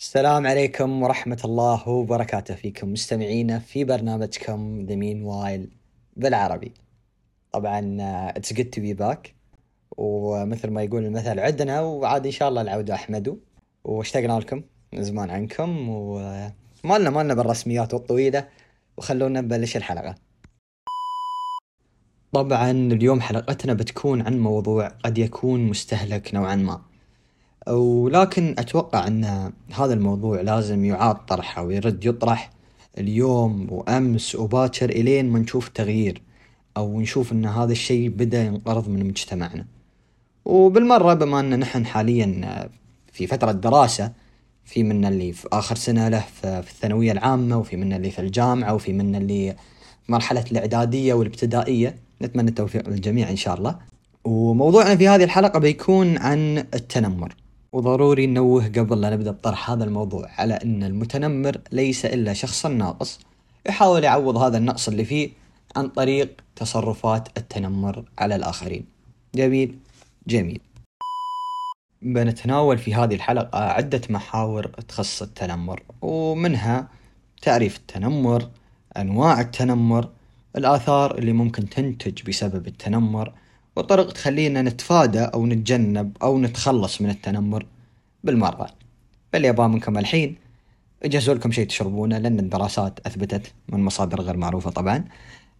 السلام 0.00 0.46
عليكم 0.46 1.02
ورحمة 1.02 1.40
الله 1.44 1.88
وبركاته. 1.88 2.54
فيكم 2.54 2.92
مستمعينا 2.92 3.58
في 3.58 3.84
برنامجكم 3.84 4.86
The 4.86 4.90
Meanwhile 4.90 5.68
بالعربي. 6.16 6.72
طبعا 7.52 7.96
it's 8.36 8.52
good 8.52 8.70
to 8.70 8.80
be 8.80 8.94
back 8.94 9.34
ومثل 9.96 10.70
ما 10.70 10.82
يقول 10.82 11.04
المثل 11.04 11.40
عدنا 11.40 11.80
وعاد 11.80 12.26
إن 12.26 12.32
شاء 12.32 12.48
الله 12.48 12.62
العود 12.62 12.94
أحمد 12.94 13.36
واشتقنا 13.84 14.40
لكم 14.40 14.62
من 14.92 15.02
زمان 15.02 15.30
عنكم. 15.30 15.88
وما 15.88 16.52
لنا 16.84 17.10
ما 17.10 17.22
لنا 17.22 17.34
بالرسميات 17.34 17.94
والطويلة. 17.94 18.48
وخلونا 18.96 19.40
نبلش 19.40 19.76
الحلقة. 19.76 20.14
طبعا 22.32 22.70
اليوم 22.70 23.20
حلقتنا 23.20 23.74
بتكون 23.74 24.22
عن 24.22 24.38
موضوع 24.38 24.88
قد 24.88 25.18
يكون 25.18 25.60
مستهلك 25.60 26.34
نوعا 26.34 26.56
ما. 26.56 26.82
ولكن 27.68 28.54
أتوقع 28.58 29.06
أن 29.06 29.52
هذا 29.74 29.94
الموضوع 29.94 30.40
لازم 30.40 30.84
يعاد 30.84 31.16
طرحه 31.16 31.62
ويرد 31.62 32.04
يطرح 32.04 32.50
اليوم 32.98 33.66
وأمس 33.70 34.34
وباكر 34.34 34.90
إلين 34.90 35.28
ما 35.30 35.38
نشوف 35.38 35.68
تغيير 35.68 36.22
أو 36.76 37.00
نشوف 37.00 37.32
أن 37.32 37.46
هذا 37.46 37.72
الشيء 37.72 38.08
بدأ 38.08 38.44
ينقرض 38.44 38.88
من 38.88 39.06
مجتمعنا. 39.08 39.66
وبالمرة 40.44 41.14
بما 41.14 41.40
أن 41.40 41.58
نحن 41.58 41.86
حاليا 41.86 42.68
في 43.12 43.26
فترة 43.26 43.52
دراسة 43.52 44.12
في 44.64 44.82
منا 44.82 45.08
اللي 45.08 45.32
في 45.32 45.48
آخر 45.52 45.76
سنة 45.76 46.08
له 46.08 46.20
في 46.20 46.58
الثانوية 46.58 47.12
العامة 47.12 47.58
وفي 47.58 47.76
منا 47.76 47.96
اللي 47.96 48.10
في 48.10 48.18
الجامعة 48.18 48.74
وفي 48.74 48.92
منا 48.92 49.18
اللي 49.18 49.56
في 50.06 50.12
مرحلة 50.12 50.44
الإعدادية 50.52 51.14
والابتدائية. 51.14 51.96
نتمنى 52.22 52.48
التوفيق 52.48 52.88
للجميع 52.88 53.30
إن 53.30 53.36
شاء 53.36 53.58
الله. 53.58 53.78
وموضوعنا 54.24 54.96
في 54.96 55.08
هذه 55.08 55.24
الحلقة 55.24 55.58
بيكون 55.58 56.18
عن 56.18 56.58
التنمر. 56.58 57.34
وضروري 57.72 58.26
ننوه 58.26 58.68
قبل 58.68 59.00
لا 59.00 59.10
نبدأ 59.10 59.30
بطرح 59.30 59.70
هذا 59.70 59.84
الموضوع 59.84 60.30
على 60.38 60.54
أن 60.54 60.82
المتنمر 60.82 61.60
ليس 61.72 62.06
إلا 62.06 62.32
شخص 62.32 62.66
ناقص. 62.66 63.20
يحاول 63.68 64.04
يعوض 64.04 64.36
هذا 64.36 64.58
النقص 64.58 64.88
اللي 64.88 65.04
فيه 65.04 65.30
عن 65.76 65.88
طريق 65.88 66.40
تصرفات 66.56 67.38
التنمر 67.38 68.04
على 68.18 68.36
الآخرين. 68.36 68.86
جميل؟ 69.34 69.78
جميل. 70.26 70.60
بنتناول 72.02 72.78
في 72.78 72.94
هذه 72.94 73.14
الحلقة 73.14 73.58
عدة 73.58 74.00
محاور 74.10 74.66
تخص 74.66 75.22
التنمر 75.22 75.82
ومنها 76.02 76.88
تعريف 77.42 77.76
التنمر 77.76 78.48
أنواع 78.96 79.40
التنمر 79.40 80.08
الآثار 80.56 81.18
اللي 81.18 81.32
ممكن 81.32 81.68
تنتج 81.68 82.28
بسبب 82.28 82.66
التنمر 82.66 83.32
وطرق 83.76 84.12
تخلينا 84.12 84.62
نتفادى 84.62 85.20
أو 85.20 85.46
نتجنب 85.46 86.16
أو 86.22 86.38
نتخلص 86.38 87.00
من 87.00 87.10
التنمر 87.10 87.66
بالمرة. 88.24 88.66
بل 89.32 89.44
يابا 89.44 89.66
منكم 89.66 89.98
الحين 89.98 90.36
اجهزوا 91.02 91.34
لكم 91.34 91.52
شيء 91.52 91.66
تشربونه 91.66 92.18
لأن 92.18 92.38
الدراسات 92.38 93.06
أثبتت 93.06 93.52
من 93.68 93.84
مصادر 93.84 94.20
غير 94.20 94.36
معروفة 94.36 94.70
طبعا 94.70 95.04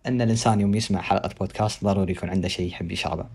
أن 0.07 0.23
الإنسان 0.23 0.61
يوم 0.61 0.75
يسمع 0.75 1.01
حلقة 1.01 1.31
بودكاست 1.41 1.85
ضروري 1.85 2.13
يكون 2.13 2.31
عنده 2.31 2.49
شيء 2.49 2.69
يحب 2.69 2.93
يشربه. 2.93 3.27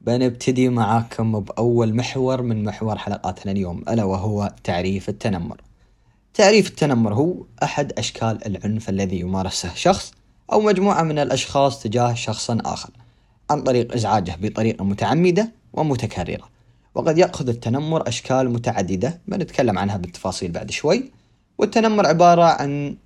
بنبتدي 0.00 0.68
معاكم 0.68 1.40
بأول 1.40 1.94
محور 1.94 2.42
من 2.42 2.64
محور 2.64 2.98
حلقاتنا 2.98 3.52
اليوم 3.52 3.84
ألا 3.88 4.04
وهو 4.04 4.54
تعريف 4.64 5.08
التنمر. 5.08 5.60
تعريف 6.34 6.68
التنمر 6.68 7.14
هو 7.14 7.34
أحد 7.62 7.92
أشكال 7.92 8.46
العنف 8.46 8.88
الذي 8.88 9.20
يمارسه 9.20 9.74
شخص 9.74 10.12
أو 10.52 10.60
مجموعة 10.60 11.02
من 11.02 11.18
الأشخاص 11.18 11.82
تجاه 11.82 12.14
شخص 12.14 12.50
آخر. 12.50 12.90
عن 13.50 13.62
طريق 13.62 13.94
إزعاجه 13.94 14.36
بطريقة 14.42 14.84
متعمدة 14.84 15.52
ومتكررة. 15.72 16.48
وقد 16.94 17.18
يأخذ 17.18 17.48
التنمر 17.48 18.08
أشكال 18.08 18.50
متعددة 18.50 19.20
بنتكلم 19.28 19.78
عنها 19.78 19.96
بالتفاصيل 19.96 20.52
بعد 20.52 20.70
شوي. 20.70 21.10
والتنمر 21.58 22.06
عبارة 22.06 22.42
عن 22.42 22.96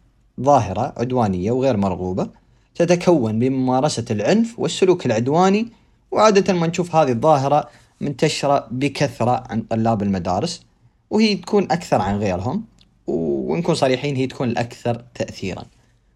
ظاهرة 0.40 0.94
عدوانية 0.96 1.50
وغير 1.50 1.76
مرغوبة 1.76 2.28
تتكون 2.74 3.38
بممارسة 3.38 4.04
العنف 4.10 4.58
والسلوك 4.58 5.06
العدواني 5.06 5.68
وعادة 6.10 6.52
ما 6.54 6.66
نشوف 6.66 6.96
هذه 6.96 7.12
الظاهرة 7.12 7.68
منتشرة 8.00 8.68
بكثرة 8.70 9.44
عند 9.50 9.64
طلاب 9.70 10.02
المدارس 10.02 10.62
وهي 11.10 11.34
تكون 11.34 11.64
أكثر 11.64 12.00
عن 12.00 12.18
غيرهم. 12.18 12.64
ونكون 13.06 13.74
صريحين 13.74 14.16
هي 14.16 14.26
تكون 14.26 14.48
الأكثر 14.48 15.04
تأثيرا. 15.14 15.64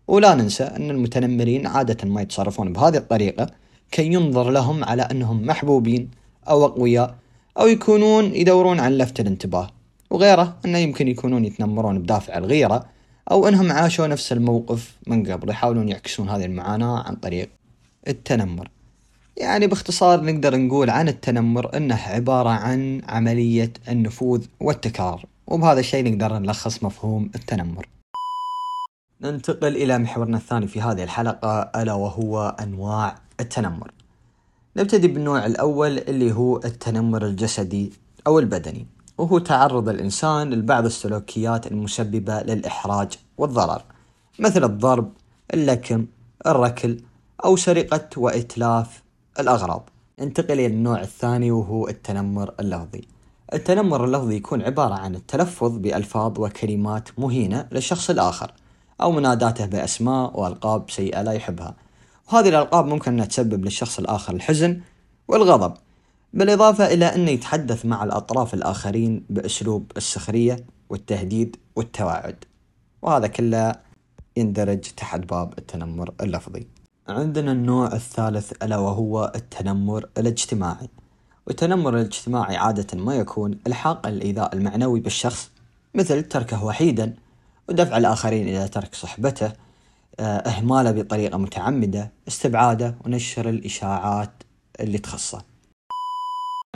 ولا 0.09 0.34
ننسى 0.34 0.65
أن 0.65 0.91
المتنمرين 0.91 1.67
عادة 1.67 2.09
ما 2.09 2.22
يتصرفون 2.22 2.72
بهذه 2.72 2.97
الطريقة 2.97 3.47
كي 3.91 4.06
ينظر 4.06 4.50
لهم 4.50 4.84
على 4.84 5.03
أنهم 5.03 5.47
محبوبين 5.47 6.10
أو 6.49 6.65
أقوياء 6.65 7.15
أو 7.59 7.66
يكونون 7.66 8.34
يدورون 8.34 8.81
عن 8.81 8.99
لفت 8.99 9.21
الانتباه. 9.21 9.71
وغيره 10.10 10.56
أنه 10.65 10.78
يمكن 10.78 11.09
يكونون 11.09 11.44
يتنمرون 11.44 11.99
بدافع 11.99 12.38
الغيرة 12.38 12.87
أو 13.31 13.49
أنهم 13.49 13.72
عاشوا 13.72 14.06
نفس 14.06 14.32
الموقف 14.32 14.97
من 15.06 15.32
قبل 15.32 15.50
يحاولون 15.50 15.88
يعكسون 15.88 16.28
هذه 16.28 16.44
المعاناة 16.44 17.03
عن 17.03 17.15
طريق 17.16 17.49
التنمر. 18.09 18.71
يعني 19.37 19.66
باختصار 19.66 20.25
نقدر 20.25 20.56
نقول 20.56 20.91
عن 20.91 21.09
التنمر 21.09 21.76
أنه 21.76 21.94
عبارة 21.94 22.49
عن 22.49 23.03
عملية 23.09 23.72
النفوذ 23.88 24.47
والتكرار 24.60 25.25
وبهذا 25.47 25.81
الشيء 25.81 26.10
نقدر 26.10 26.38
نلخص 26.38 26.82
مفهوم 26.82 27.31
التنمر. 27.34 27.88
ننتقل 29.20 29.76
إلى 29.76 29.99
محورنا 29.99 30.37
الثاني 30.37 30.66
في 30.66 30.81
هذه 30.81 31.05
الحلقة 31.05 31.70
ألا 31.76 31.93
وهو 31.93 32.56
أنواع 32.60 33.15
التنمر. 33.41 33.91
نبتدي 34.76 35.09
بالنوع 35.09 35.47
الأول 35.47 35.99
اللي 35.99 36.32
هو 36.32 36.56
التنمر 36.56 37.26
الجسدي 37.26 37.93
أو 38.26 38.38
البدني 38.38 38.87
وهو 39.19 39.38
تعرض 39.38 39.88
الإنسان 39.88 40.50
لبعض 40.50 40.84
السلوكيات 40.84 41.66
المسببة 41.66 42.43
للإحراج 42.43 43.12
والضرر 43.38 43.82
مثل 44.38 44.65
الضرب 44.65 45.12
اللكم 45.54 46.06
الركل 46.47 47.00
أو 47.44 47.56
سرقة 47.56 48.09
وإتلاف 48.16 49.03
الأغراض. 49.41 49.91
انتقل 50.20 50.53
إلى 50.53 50.66
النوع 50.66 51.00
الثاني 51.00 51.50
وهو 51.50 51.88
التنمر 51.88 52.55
اللفظي. 52.60 53.09
التنمر 53.55 54.05
اللفظي 54.05 54.37
يكون 54.37 54.62
عبارة 54.62 54.94
عن 54.94 55.15
التلفظ 55.15 55.76
بألفاظ 55.76 56.38
وكلمات 56.38 57.09
مهينة 57.19 57.69
للشخص 57.72 58.10
الآخر 58.10 58.53
أو 59.00 59.12
مناداته 59.12 59.66
بأسماء 59.66 60.41
وألقاب 60.41 60.91
سيئة 60.91 61.22
لا 61.22 61.32
يحبها. 61.32 61.75
وهذه 62.33 62.49
الألقاب 62.49 62.87
ممكن 62.87 63.12
أنها 63.12 63.25
تسبب 63.25 63.65
للشخص 63.65 63.99
الآخر 63.99 64.34
الحزن 64.34 64.81
والغضب 65.28 65.75
بالإضافة 66.33 66.87
إلى 66.87 67.05
أنه 67.05 67.31
يتحدث 67.31 67.87
مع 67.87 68.05
الأطراف 68.05 68.55
الآخرين 68.55 69.25
بأسلوب 69.31 69.93
السخرية 69.97 70.56
والتهديد 70.91 71.56
والتوعد 71.77 72.44
وهذا 73.03 73.27
كله 73.27 73.75
يندرج 74.37 74.81
تحت 74.81 75.21
باب 75.21 75.55
التنمر 75.59 76.15
اللفظي. 76.21 76.67
عندنا 77.09 77.53
النوع 77.53 77.87
الثالث 77.93 78.53
ألا 78.62 78.77
وهو 78.77 79.33
التنمر 79.34 80.09
الاجتماعي 80.19 80.88
والتنمر 81.47 81.94
الاجتماعي 81.94 82.56
عادة 82.56 82.99
ما 82.99 83.15
يكون 83.15 83.59
إلحاق 83.67 84.06
الإيذاء 84.06 84.55
المعنوي 84.55 85.00
بالشخص 85.00 85.50
مثل 85.94 86.22
تركه 86.22 86.65
وحيدا 86.65 87.15
ودفع 87.69 87.97
الآخرين 87.97 88.49
إلى 88.49 88.69
ترك 88.69 88.94
صحبته 88.94 89.53
إهماله 90.21 90.91
بطريقة 90.91 91.39
متعمدة 91.39 92.12
استبعاده 92.29 92.95
ونشر 93.05 93.49
الإشاعات 93.49 94.31
اللي 94.81 94.99
تخصه. 94.99 95.43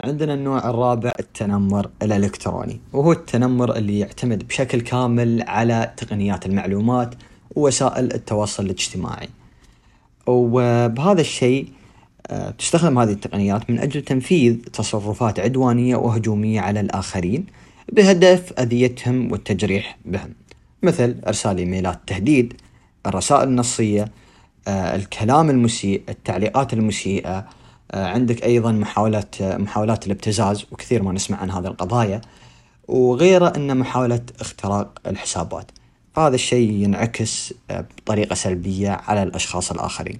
عندنا 0.03 0.33
النوع 0.33 0.69
الرابع 0.69 1.11
التنمر 1.19 1.89
الإلكتروني. 2.01 2.81
وهو 2.93 3.11
التنمر 3.11 3.75
اللي 3.75 3.99
يعتمد 3.99 4.47
بشكل 4.47 4.81
كامل 4.81 5.43
على 5.47 5.93
تقنيات 5.97 6.45
المعلومات 6.45 7.15
ووسائل 7.55 8.13
التواصل 8.13 8.65
الاجتماعي. 8.65 9.29
وبهذا 10.27 11.21
الشيء 11.21 11.67
آه، 12.27 12.49
تستخدم 12.49 12.99
هذه 12.99 13.11
التقنيات 13.11 13.69
من 13.69 13.79
أجل 13.79 14.01
تنفيذ 14.01 14.57
تصرفات 14.73 15.39
عدوانية 15.39 15.95
وهجومية 15.95 16.61
على 16.61 16.79
الآخرين 16.79 17.45
بهدف 17.91 18.53
أذيتهم 18.59 19.31
والتجريح 19.31 19.97
بهم. 20.05 20.33
مثل 20.83 21.15
إرسال 21.27 21.57
إيميلات 21.57 21.99
تهديد 22.07 22.53
الرسائل 23.05 23.47
النصية 23.47 24.11
آه، 24.67 24.95
الكلام 24.95 25.49
المسيء 25.49 26.03
التعليقات 26.09 26.73
المسيئة 26.73 27.47
آه، 27.91 28.07
عندك 28.07 28.43
أيضا 28.43 28.71
محاولات 28.71 29.41
محاولات 29.41 30.07
الابتزاز 30.07 30.65
وكثير 30.71 31.03
ما 31.03 31.11
نسمع 31.11 31.37
عن 31.37 31.51
هذه 31.51 31.67
القضايا 31.67 32.21
وغيره 32.87 33.53
أن 33.55 33.77
محاولة 33.77 34.21
اختراق 34.39 34.99
الحسابات. 35.07 35.71
فهذا 36.13 36.35
الشيء 36.35 36.71
ينعكس 36.71 37.53
آه، 37.71 37.85
بطريقة 37.97 38.33
سلبية 38.33 38.89
على 38.89 39.23
الأشخاص 39.23 39.71
الآخرين. 39.71 40.19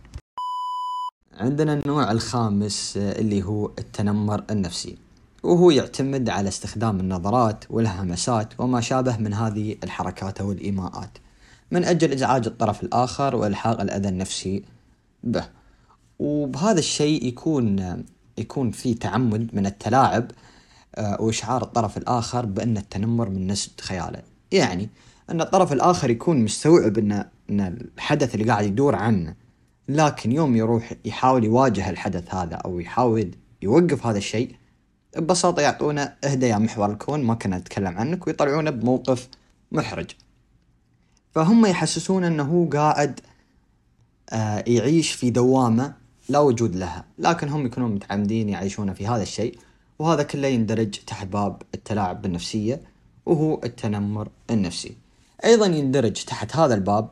عندنا 1.38 1.74
النوع 1.74 2.12
الخامس 2.12 2.94
اللي 2.97 3.44
هو 3.44 3.65
التنمر 3.80 4.44
النفسي. 4.51 4.97
وهو 5.44 5.71
يعتمد 5.71 6.30
على 6.30 6.47
استخدام 6.47 7.00
النظرات 7.00 7.63
والهمسات 7.69 8.53
وما 8.59 8.81
شابه 8.81 9.18
من 9.18 9.33
هذه 9.33 9.75
الحركات 9.83 10.41
أو 10.41 10.51
الإيماءات 10.51 11.18
من 11.71 11.83
أجل 11.83 12.12
إزعاج 12.12 12.48
الطرف 12.48 12.83
الآخر 12.83 13.36
وإلحاق 13.36 13.81
الأذى 13.81 14.10
النفسي 14.10 14.63
به. 15.24 15.45
وبهذا 16.19 16.80
الشيء 16.80 17.25
يكون 17.25 18.04
يكون 18.38 18.71
في 18.71 18.94
تعمد 18.94 19.50
من 19.54 19.65
التلاعب 19.65 20.31
آه، 20.95 21.21
وإشعار 21.21 21.63
الطرف 21.63 21.98
الآخر 21.98 22.45
بأن 22.45 22.77
التنمر 22.77 23.30
من 23.30 23.48
نسج 23.48 23.81
خياله. 23.81 24.21
يعني 24.51 24.89
أن 25.30 25.42
الطرف 25.42 25.74
الآخر 25.74 26.10
يكون 26.10 26.44
مستوعب 26.44 26.98
أن, 26.98 27.12
أن 27.50 27.77
الحدث 27.98 28.36
اللي 28.36 28.51
قاعد 28.51 28.66
يدور 28.66 28.95
عنه 28.95 29.36
لكن 29.89 30.31
يوم 30.31 30.56
يروح 30.56 30.94
يحاول 31.06 31.44
يواجه 31.44 31.89
الحدث 31.89 32.36
هذا 32.36 32.56
أو 32.56 32.80
يحاول 32.80 33.31
يوقف 33.62 34.06
هذا 34.06 34.18
الشيء 34.18 34.56
ببساطة 35.18 35.62
يعطونه 35.62 36.13
إهدى 36.24 36.48
يا 36.48 36.57
محور 36.57 36.92
الكون 36.92 37.24
ما 37.24 37.33
كنا 37.33 37.57
نتكلم 37.57 37.98
عنك 37.98 38.27
ويطلعونه 38.27 38.69
بموقف 38.69 39.27
محرج. 39.71 40.12
فهم 41.33 41.65
يحسسون 41.65 42.24
أنه 42.24 42.44
هو 42.44 42.69
قاعد 42.69 43.19
آه 44.30 44.63
يعيش 44.68 45.12
في 45.12 45.30
دوامة 45.30 45.94
لا 46.30 46.39
وجود 46.39 46.75
لها. 46.75 47.06
لكن 47.19 47.50
هم 47.50 47.65
يكونون 47.65 47.91
متعمدين 47.95 48.50
يعيشون 48.50 48.94
في 48.94 49.07
هذا 49.07 49.21
الشيء 49.24 49.57
وهذا 50.00 50.24
كله 50.24 50.47
يندرج 50.47 50.89
تحت 50.89 51.27
باب 51.27 51.62
التلاعب 51.74 52.21
بالنفسية 52.21 52.81
وهو 53.25 53.62
التنمر 53.63 54.30
النفسي. 54.50 54.97
أيضا 55.45 55.65
يندرج 55.65 56.24
تحت 56.24 56.56
هذا 56.56 56.74
الباب 56.75 57.09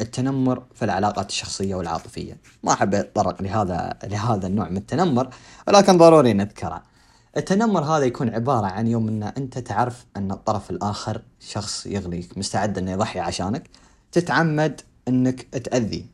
التنمر 0.00 0.62
في 0.74 0.84
العلاقات 0.84 1.28
الشخصية 1.30 1.74
والعاطفية. 1.74 2.36
ما 2.62 2.72
أحب 2.72 2.94
أتطرق 2.94 3.42
لهذا 3.42 3.98
لهذا 4.04 4.46
النوع 4.46 4.68
من 4.68 4.76
التنمر 4.76 5.28
ولكن 5.68 5.98
ضروري 5.98 6.32
نذكره. 6.32 6.91
التنمر 7.36 7.84
هذا 7.84 8.04
يكون 8.04 8.28
عبارة 8.28 8.66
عن 8.66 8.86
يوم 8.86 9.08
أن 9.08 9.22
أنت 9.22 9.58
تعرف 9.58 10.06
أن 10.16 10.30
الطرف 10.32 10.70
الآخر 10.70 11.22
شخص 11.40 11.86
يغليك 11.86 12.38
مستعد 12.38 12.78
أنه 12.78 12.90
يضحي 12.90 13.20
عشانك 13.20 13.70
تتعمد 14.12 14.80
أنك 15.08 15.42
تأذي. 15.42 16.06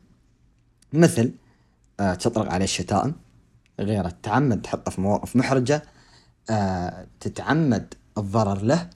مثل 0.93 1.31
آه 1.99 2.13
تطلق 2.13 2.51
عليه 2.53 2.65
الشتائم 2.65 3.13
غيره 3.79 4.09
تتعمد 4.09 4.61
تحطه 4.61 4.91
في 4.91 5.01
مواقف 5.01 5.35
محرجة 5.35 5.83
آه 6.49 7.07
تتعمد 7.19 7.93
الضرر 8.17 8.61
له. 8.61 8.89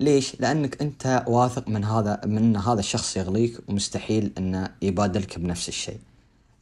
ليش؟ 0.00 0.40
لأنك 0.40 0.82
أنت 0.82 1.24
واثق 1.26 1.68
من 1.68 1.84
هذا 1.84 2.20
من 2.26 2.38
أن 2.38 2.56
هذا 2.56 2.80
الشخص 2.80 3.16
يغليك 3.16 3.58
ومستحيل 3.68 4.32
أنه 4.38 4.68
يبادلك 4.82 5.38
بنفس 5.38 5.68
الشيء. 5.68 5.98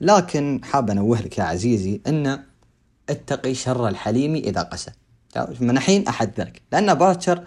لكن 0.00 0.60
حاب 0.64 0.90
أنوه 0.90 1.22
لك 1.22 1.38
يا 1.38 1.44
عزيزي 1.44 2.00
أن 2.06 2.44
اتقي 3.10 3.54
شر 3.54 3.88
الحليم 3.88 4.34
إذا 4.34 4.62
قسى. 4.62 4.90
من 5.60 5.70
الحين 5.70 6.08
أحذرك 6.08 6.62
لأن 6.72 6.94
باكر 6.94 7.44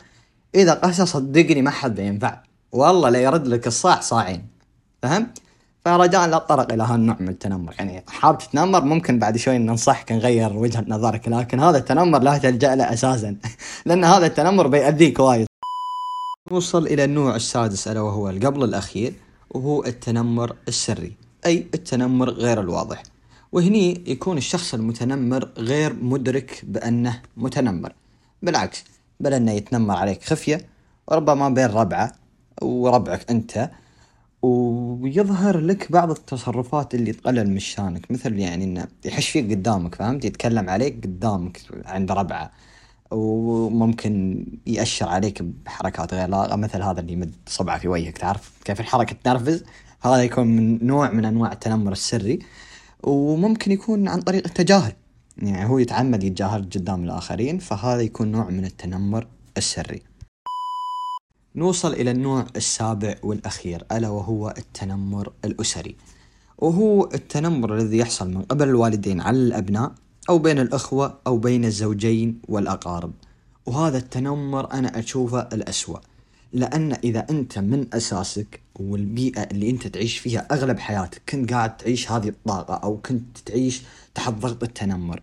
إذا 0.55 0.73
قسى 0.73 1.05
صدقني 1.05 1.61
ما 1.61 1.71
حد 1.71 1.95
بينفع 1.95 2.41
والله 2.71 3.09
لا 3.09 3.19
يرد 3.19 3.47
لك 3.47 3.67
الصاع 3.67 3.99
صاعين. 3.99 4.47
فهمت؟ 5.01 5.41
فرجاء 5.85 6.27
لا 6.27 6.37
تطرق 6.37 6.71
إلى 6.73 6.83
هالنوع 6.83 7.17
من 7.19 7.29
التنمر. 7.29 7.73
يعني 7.79 8.03
حاب 8.07 8.37
تتنمر 8.37 8.83
ممكن 8.83 9.19
بعد 9.19 9.37
شوي 9.37 9.57
ننصحك 9.57 10.11
نغير 10.11 10.53
وجهة 10.53 10.85
نظرك 10.87 11.27
لكن 11.27 11.59
هذا 11.59 11.77
التنمر 11.77 12.19
لا 12.19 12.37
تلجأ 12.37 12.75
له 12.75 12.93
أساسا. 12.93 13.35
لأن 13.85 14.03
هذا 14.03 14.25
التنمر 14.25 14.67
بيأذيك 14.67 15.19
وايد. 15.19 15.47
نوصل 16.51 16.87
إلى 16.87 17.03
النوع 17.03 17.35
السادس 17.35 17.87
ألا 17.87 18.01
وهو 18.01 18.29
القبل 18.29 18.63
الأخير 18.63 19.13
وهو 19.49 19.85
التنمر 19.85 20.55
السري. 20.67 21.13
أي 21.45 21.67
التنمر 21.73 22.29
غير 22.29 22.59
الواضح. 22.59 23.03
وهني 23.51 24.03
يكون 24.07 24.37
الشخص 24.37 24.73
المتنمر 24.73 25.49
غير 25.57 25.93
مدرك 25.93 26.61
بأنه 26.63 27.21
متنمر. 27.37 27.93
بالعكس 28.41 28.83
بل 29.19 29.33
أنه 29.33 29.51
يتنمر 29.51 29.95
عليك 29.95 30.23
خفية 30.23 30.61
وربما 31.07 31.49
بين 31.49 31.65
ربعة 31.65 32.11
وربعك 32.61 33.31
أنت 33.31 33.71
ويظهر 34.41 35.59
لك 35.59 35.91
بعض 35.91 36.09
التصرفات 36.11 36.95
اللي 36.95 37.11
تقلل 37.13 37.49
من 37.49 37.59
شانك. 37.59 38.11
مثل 38.11 38.39
يعني 38.39 38.63
إنه 38.63 38.87
يحش 39.05 39.29
فيك 39.29 39.51
قدامك 39.51 39.95
فهمت؟ 39.95 40.25
يتكلم 40.25 40.69
عليك 40.69 41.03
قدامك 41.03 41.61
عند 41.85 42.11
ربعة 42.11 42.51
وممكن 43.11 44.45
يأشر 44.67 45.07
عليك 45.09 45.41
بحركات 45.41 46.13
غير 46.13 46.29
لائقة 46.29 46.55
مثل 46.55 46.81
هذا 46.81 46.99
اللي 46.99 47.13
يمد 47.13 47.35
صبعه 47.47 47.79
في 47.79 47.87
وجهك 47.87 48.17
تعرف؟ 48.17 48.51
كيف 48.65 48.79
الحركة 48.79 49.15
تنرفز؟ 49.23 49.63
هذا 50.01 50.23
يكون 50.23 50.47
من 50.47 50.87
نوع 50.87 51.11
من 51.11 51.25
أنواع 51.25 51.51
التنمر 51.51 51.91
السري. 51.91 52.39
وممكن 53.03 53.71
يكون 53.71 54.07
عن 54.07 54.21
طريق 54.21 54.45
التجاهل. 54.45 54.93
يعني 55.37 55.69
هو 55.69 55.77
يتعمد 55.77 56.23
يتجاهل 56.23 56.61
قدام 56.61 57.03
الآخرين 57.03 57.59
فهذا 57.59 58.01
يكون 58.01 58.31
نوع 58.31 58.49
من 58.49 58.65
التنمر 58.65 59.27
السري. 59.57 60.01
نوصل 61.55 61.93
إلى 61.93 62.11
النوع 62.11 62.45
السابع 62.55 63.15
والأخير 63.23 63.85
ألا 63.91 64.09
وهو 64.09 64.53
التنمر 64.57 65.33
الأسري. 65.45 65.95
وهو 66.57 67.09
التنمر 67.13 67.75
الذي 67.75 67.97
يحصل 67.97 68.29
من 68.29 68.41
قبل 68.41 68.69
الوالدين 68.69 69.21
على 69.21 69.37
الأبناء 69.37 69.91
أو 70.29 70.39
بين 70.39 70.59
الأخوة 70.59 71.19
أو 71.27 71.37
بين 71.37 71.65
الزوجين 71.65 72.41
والأقارب. 72.47 73.13
وهذا 73.65 73.97
التنمر 73.97 74.73
أنا 74.73 74.99
أشوفه 74.99 75.39
الأسوأ. 75.53 75.99
لأن 76.57 76.93
إذا 77.03 77.25
أنت 77.29 77.59
من 77.59 77.87
أساسك 77.93 78.59
والبيئة 78.75 79.43
اللي 79.43 79.69
أنت 79.69 79.87
تعيش 79.87 80.17
فيها 80.17 80.47
أغلب 80.51 80.79
حياتك 80.79 81.21
كنت 81.29 81.53
قاعد 81.53 81.77
تعيش 81.77 82.11
هذه 82.11 82.29
الطاقة 82.29 82.73
أو 82.73 82.97
كنت 82.97 83.37
تعيش 83.45 83.81
تحت 84.15 84.33
ضغط 84.33 84.63
التنمر. 84.63 85.21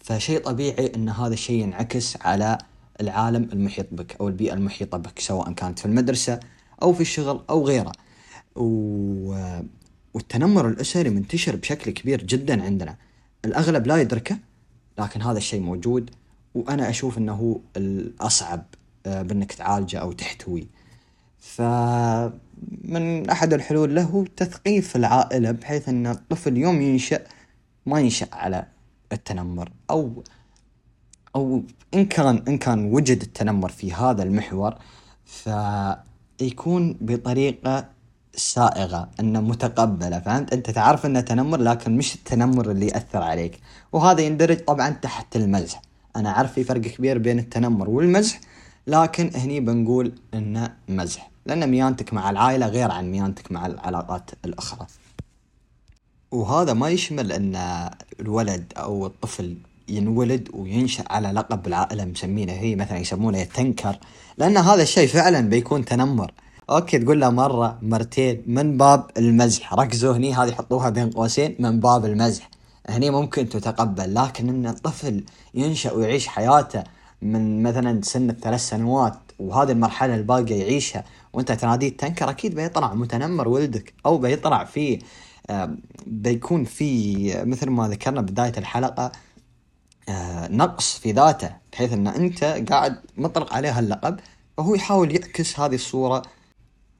فشيء 0.00 0.40
طبيعي 0.40 0.92
أن 0.96 1.08
هذا 1.08 1.32
الشيء 1.32 1.62
ينعكس 1.62 2.16
على 2.20 2.58
العالم 3.00 3.48
المحيط 3.52 3.86
بك 3.92 4.16
أو 4.20 4.28
البيئة 4.28 4.54
المحيطة 4.54 4.98
بك 4.98 5.18
سواء 5.18 5.52
كانت 5.52 5.78
في 5.78 5.86
المدرسة 5.86 6.40
أو 6.82 6.92
في 6.92 7.00
الشغل 7.00 7.44
أو 7.50 7.66
غيره. 7.66 7.92
و... 8.56 8.64
والتنمر 10.14 10.68
الأسري 10.68 11.10
منتشر 11.10 11.56
بشكل 11.56 11.90
كبير 11.90 12.22
جدا 12.24 12.62
عندنا. 12.64 12.96
الأغلب 13.44 13.86
لا 13.86 13.96
يدركه 13.96 14.38
لكن 14.98 15.22
هذا 15.22 15.38
الشيء 15.38 15.60
موجود 15.60 16.10
وأنا 16.54 16.90
أشوف 16.90 17.18
أنه 17.18 17.60
الأصعب. 17.76 18.64
بأنك 19.06 19.52
تعالجه 19.52 19.98
أو 19.98 20.12
تحتويه 20.12 20.64
فمن 21.38 23.30
أحد 23.30 23.52
الحلول 23.52 23.94
له 23.94 24.24
تثقيف 24.36 24.96
العائلة 24.96 25.50
بحيث 25.50 25.88
أن 25.88 26.06
الطفل 26.06 26.56
يوم 26.56 26.82
ينشأ 26.82 27.20
ما 27.86 28.00
ينشأ 28.00 28.28
على 28.32 28.66
التنمر 29.12 29.72
أو 29.90 30.22
أو 31.36 31.62
إن 31.94 32.06
كان 32.06 32.42
إن 32.48 32.58
كان 32.58 32.92
وجد 32.92 33.22
التنمر 33.22 33.68
في 33.68 33.92
هذا 33.92 34.22
المحور 34.22 34.74
فيكون 35.24 36.96
بطريقة 37.00 37.88
سائغة 38.36 39.10
أنه 39.20 39.40
متقبلة. 39.40 40.20
فهمت؟ 40.20 40.52
أنت 40.52 40.70
تعرف 40.70 41.06
أنه 41.06 41.20
تنمر 41.20 41.60
لكن 41.60 41.96
مش 41.96 42.14
التنمر 42.14 42.70
اللي 42.70 42.86
يأثر 42.86 43.22
عليك. 43.22 43.60
وهذا 43.92 44.20
يندرج 44.20 44.56
طبعا 44.56 44.90
تحت 44.90 45.36
المزح. 45.36 45.82
أنا 46.16 46.30
أعرف 46.30 46.52
في 46.52 46.64
فرق 46.64 46.80
كبير 46.80 47.18
بين 47.18 47.38
التنمر 47.38 47.90
والمزح 47.90 48.40
لكن 48.86 49.30
هني 49.34 49.60
بنقول 49.60 50.12
إنه 50.34 50.74
مزح 50.88 51.30
لأن 51.46 51.70
ميانتك 51.70 52.14
مع 52.14 52.30
العائلة 52.30 52.66
غير 52.66 52.90
عن 52.90 53.10
ميانتك 53.10 53.52
مع 53.52 53.66
العلاقات 53.66 54.30
الأخرى. 54.44 54.86
وهذا 56.30 56.72
ما 56.72 56.88
يشمل 56.88 57.32
إن 57.32 57.56
الولد 58.20 58.72
أو 58.76 59.06
الطفل 59.06 59.56
ينولد 59.88 60.48
وينشأ 60.52 61.04
على 61.10 61.28
لقب 61.28 61.66
العائلة 61.66 62.04
مسمينه 62.04 62.52
هي 62.52 62.76
مثلا 62.76 62.98
يسمونه 62.98 63.38
يتنكر 63.38 63.98
لأن 64.38 64.56
هذا 64.56 64.82
الشيء 64.82 65.08
فعلا 65.08 65.40
بيكون 65.40 65.84
تنمر. 65.84 66.32
أوكي 66.70 66.98
تقول 66.98 67.20
له 67.20 67.30
مرة 67.30 67.78
مرتين 67.82 68.42
من 68.46 68.76
باب 68.76 69.10
المزح. 69.16 69.74
ركزوا 69.74 70.16
هني 70.16 70.34
هذه 70.34 70.52
حطوها 70.52 70.90
بين 70.90 71.10
قوسين 71.10 71.56
من 71.58 71.80
باب 71.80 72.04
المزح. 72.04 72.50
هني 72.88 73.10
ممكن 73.10 73.48
تتقبل 73.48 74.14
لكن 74.14 74.48
إن 74.48 74.66
الطفل 74.66 75.24
ينشأ 75.54 75.92
ويعيش 75.92 76.26
حياته 76.26 76.84
من 77.22 77.62
مثلا 77.62 78.02
سن 78.02 78.30
الثلاث 78.30 78.60
سنوات 78.60 79.18
وهذه 79.38 79.72
المرحلة 79.72 80.14
الباقية 80.14 80.54
يعيشها 80.54 81.04
وأنت 81.32 81.52
تناديه 81.52 81.96
تنكر 81.96 82.30
أكيد 82.30 82.54
بيطلع 82.54 82.94
متنمر 82.94 83.48
ولدك 83.48 83.94
أو 84.06 84.18
بيطلع 84.18 84.64
في 84.64 84.98
بيكون 86.06 86.64
في 86.64 87.44
مثل 87.44 87.70
ما 87.70 87.88
ذكرنا 87.88 88.20
بداية 88.20 88.52
الحلقة 88.58 89.12
آه، 90.08 90.48
نقص 90.48 90.98
في 90.98 91.12
ذاته 91.12 91.56
بحيث 91.72 91.92
أن 91.92 92.06
أنت 92.06 92.44
قاعد 92.44 92.96
مطلق 93.16 93.54
عليه 93.54 93.78
اللقب 93.78 94.20
فهو 94.56 94.74
يحاول 94.74 95.12
يعكس 95.12 95.60
هذه 95.60 95.74
الصورة 95.74 96.22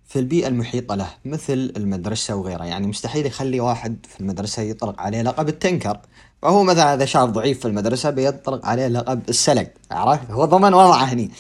في 0.05 0.19
البيئة 0.19 0.49
المحيطة 0.49 0.95
له 0.95 1.11
مثل 1.25 1.73
المدرسة 1.77 2.35
وغيرها. 2.37 2.65
يعني 2.65 2.87
مستحيل 2.87 3.27
يخلي 3.27 3.61
واحد 3.61 4.07
في 4.09 4.21
المدرسة 4.21 4.63
يطلق 4.63 5.01
عليه 5.01 5.23
لقب 5.23 5.49
التنكر. 5.49 6.01
فهو 6.45 6.63
مثلا 6.63 6.95
إذا 6.95 7.05
شاب 7.05 7.33
ضعيف 7.33 7.61
في 7.61 7.69
المدرسة 7.69 8.11
بيطلق 8.11 8.67
عليه 8.67 8.89
لقب 8.89 9.29
السلق 9.29 9.69
عرفت؟ 9.91 10.31
هو 10.31 10.45
ضمن 10.45 10.75
وضعه 10.75 11.05
هني. 11.05 11.31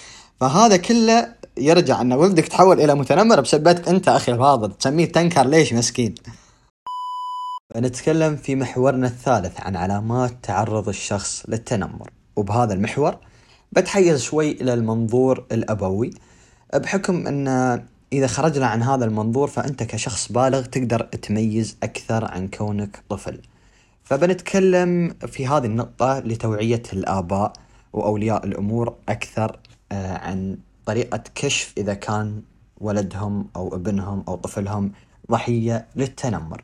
فهذا 0.40 0.76
كله 0.76 1.34
يرجع 1.56 2.00
ان 2.00 2.12
ولدك 2.12 2.48
تحول 2.48 2.80
إلى 2.80 2.94
متنمر 2.94 3.40
بسبتك 3.40 3.88
أنت 3.88 4.08
أخي 4.08 4.32
الفاضل 4.32 4.72
تسميه 4.72 5.12
تنكر 5.12 5.46
ليش 5.46 5.72
مسكين؟ 5.72 6.14
نتكلم 7.76 8.36
في 8.36 8.56
محورنا 8.56 9.06
الثالث 9.06 9.60
عن 9.60 9.76
علامات 9.76 10.32
تعرض 10.42 10.88
الشخص 10.88 11.42
للتنمر. 11.48 12.10
وبهذا 12.36 12.74
المحور 12.74 13.16
بتحيز 13.72 14.22
شوي 14.22 14.52
إلى 14.52 14.74
المنظور 14.74 15.44
الأبوي 15.52 16.10
بحكم 16.74 17.26
أن 17.26 17.48
إذا 18.12 18.26
خرجنا 18.26 18.66
عن 18.66 18.82
هذا 18.82 19.04
المنظور 19.04 19.48
فأنت 19.48 19.82
كشخص 19.82 20.32
بالغ 20.32 20.62
تقدر 20.62 21.02
تميز 21.02 21.76
أكثر 21.82 22.24
عن 22.24 22.48
كونك 22.48 23.02
طفل. 23.08 23.40
فبنتكلم 24.04 25.14
في 25.26 25.46
هذه 25.46 25.64
النقطة 25.64 26.18
لتوعية 26.18 26.82
الآباء 26.92 27.52
وأولياء 27.92 28.46
الأمور 28.46 28.94
أكثر 29.08 29.58
آه، 29.92 30.18
عن 30.18 30.58
طريقة 30.86 31.22
كشف 31.34 31.74
إذا 31.78 31.94
كان 31.94 32.42
ولدهم 32.80 33.48
أو 33.56 33.74
ابنهم 33.74 34.24
أو 34.28 34.36
طفلهم 34.36 34.92
ضحية 35.30 35.86
للتنمر. 35.96 36.62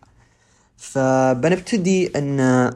فبنبتدي 0.77 2.19
أن 2.19 2.71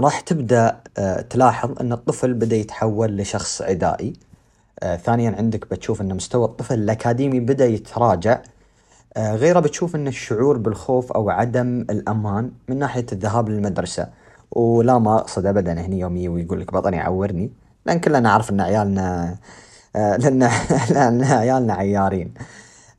راح 0.00 0.20
تبدأ 0.20 0.80
آه، 0.98 1.20
تلاحظ 1.20 1.80
أن 1.80 1.92
الطفل 1.92 2.34
بدأ 2.34 2.56
يتحول 2.56 3.16
لشخص 3.16 3.62
عدائي. 3.62 4.12
آه، 4.82 4.96
ثانيا 4.96 5.34
عندك 5.38 5.70
بتشوف 5.70 6.00
أن 6.00 6.14
مستوى 6.16 6.44
الطفل 6.44 6.74
الأكاديمي 6.74 7.40
بدأ 7.40 7.66
يتراجع. 7.66 8.42
غيره 9.18 9.60
بتشوف 9.60 9.96
أن 9.96 10.06
الشعور 10.08 10.58
بالخوف 10.58 11.12
أو 11.12 11.30
عدم 11.30 11.80
الأمان 11.90 12.50
من 12.68 12.78
ناحية 12.78 13.06
الذهاب 13.12 13.48
للمدرسة. 13.48 14.08
ولا 14.50 14.98
ما 14.98 15.14
أقصد 15.16 15.46
أبدا 15.46 15.72
هني 15.72 15.98
يومي 16.00 16.28
ويقول 16.28 16.60
لك 16.60 16.72
بطني 16.72 17.00
عورني 17.00 17.50
لأن 17.86 18.00
كلنا 18.00 18.20
نعرف 18.20 18.50
أن 18.50 18.60
عيالنا 18.60 19.36
لأن, 19.94 20.38
لأن 20.94 21.24
عيالنا 21.24 21.74
عيارين. 21.74 22.34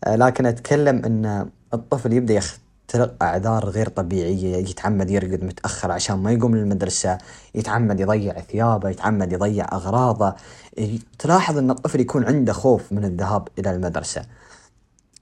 لكن 0.08 0.46
أتكلم 0.46 1.06
أن 1.06 1.50
الطفل 1.74 2.14
يبدأ 2.14 2.34
يخ 2.34 2.60
تلقى 2.88 3.26
أعذار 3.26 3.70
غير 3.70 3.90
طبيعية 3.90 4.58
يتعمد 4.58 5.10
يرقد 5.10 5.44
متأخر 5.44 5.92
عشان 5.92 6.16
ما 6.16 6.32
يقوم 6.32 6.56
للمدرسة 6.56 7.18
يتعمد 7.56 8.00
يضيع 8.00 8.34
ثيابه 8.34 8.90
يتعمد 8.90 9.34
يضيع 9.34 9.68
أغراضه. 9.72 10.36
تلاحظ 11.20 11.58
أن 11.58 11.72
الطفل 11.72 12.00
يكون 12.00 12.26
عنده 12.26 12.54
خوف 12.54 12.92
من 12.92 13.06
الذهاب 13.06 13.48
إلى 13.60 13.72
المدرسة. 13.72 14.26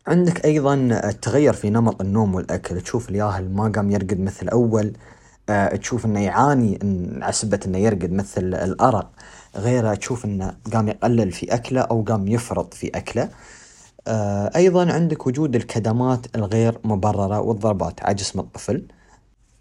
عندك 0.08 0.46
أيضا 0.46 0.74
التغير 1.04 1.54
في 1.54 1.70
نمط 1.70 2.02
النوم 2.02 2.36
والأكل. 2.36 2.82
تشوف 2.82 3.10
الياهل 3.10 3.50
ما 3.50 3.72
قام 3.76 3.92
يرقد 3.92 4.20
مثل 4.20 4.48
أول 4.48 4.94
أه 5.50 5.76
تشوف 5.76 6.06
إنه 6.06 6.20
يعاني 6.20 6.80
إن 6.84 7.20
عسبة 7.24 7.60
إنه 7.66 7.78
يرقد 7.78 8.12
مثل 8.12 8.42
الأرق. 8.54 9.12
غيره 9.56 9.94
تشوف 9.94 10.26
إنه 10.26 10.54
قام 10.74 10.88
يقلل 10.88 11.32
في 11.32 11.54
أكله 11.54 11.82
أو 11.82 12.04
قام 12.04 12.28
يفرط 12.28 12.74
في 12.74 12.88
أكله. 12.88 13.30
آه، 14.08 14.52
أيضا 14.56 14.94
عندك 14.94 15.28
وجود 15.28 15.56
الكدمات 15.56 16.36
الغير 16.36 16.78
مبررة 16.84 17.40
والضربات 17.40 18.04
على 18.04 18.14
جسم 18.16 18.40
الطفل. 18.40 18.86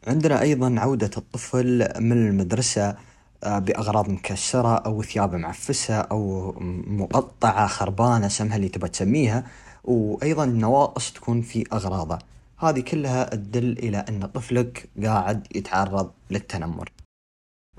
عندنا 0.06 0.40
أيضا 0.40 0.75
عودة 0.80 1.11
الطفل 1.16 1.88
من 2.00 2.28
المدرسة 2.28 2.97
آه، 3.44 3.59
بأغراض 3.59 4.09
مكسرة 4.09 4.75
أو 4.76 5.02
ثياب 5.02 5.35
معفسة 5.35 5.94
أو 5.94 6.54
مقطعة 6.87 7.66
خربانة 7.66 8.28
سمها 8.28 8.56
اللي 8.56 8.68
تبى 8.68 8.88
تسميها. 8.88 9.44
وأيضا 9.84 10.44
نواقص 10.44 11.12
تكون 11.12 11.42
في 11.42 11.64
أغراضه 11.72 12.18
هذه 12.58 12.80
كلها 12.80 13.25
تدل 13.25 13.72
إلى 13.78 13.99
أن 14.08 14.26
طفلك 14.26 14.88
قاعد 15.04 15.46
يتعرض 15.54 16.10
للتنمر 16.30 16.92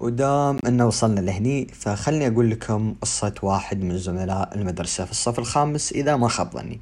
ودام 0.01 0.59
انه 0.67 0.87
وصلنا 0.87 1.19
لهني 1.19 1.65
فخلني 1.65 2.27
أقول 2.27 2.49
لكم 2.49 2.95
قصة 3.01 3.33
واحد 3.41 3.81
من 3.81 3.97
زملاء 3.97 4.55
المدرسة 4.55 5.05
في 5.05 5.11
الصف 5.11 5.39
الخامس 5.39 5.91
إذا 5.91 6.15
ما 6.15 6.27
خاب 6.27 6.51
ظني. 6.51 6.81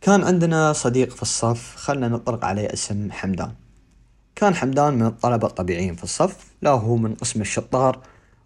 كان 0.00 0.24
عندنا 0.24 0.72
صديق 0.72 1.10
في 1.10 1.22
الصف 1.22 1.76
خلنا 1.76 2.08
نطلق 2.08 2.44
عليه 2.44 2.72
اسم 2.72 3.12
حمدان. 3.12 3.52
كان 4.36 4.54
حمدان 4.54 4.94
من 4.94 5.06
الطلبة 5.06 5.46
الطبيعيين 5.46 5.94
في 5.94 6.04
الصف 6.04 6.36
لا 6.62 6.70
هو 6.70 6.96
من 6.96 7.14
قسم 7.14 7.40
الشطار 7.40 7.98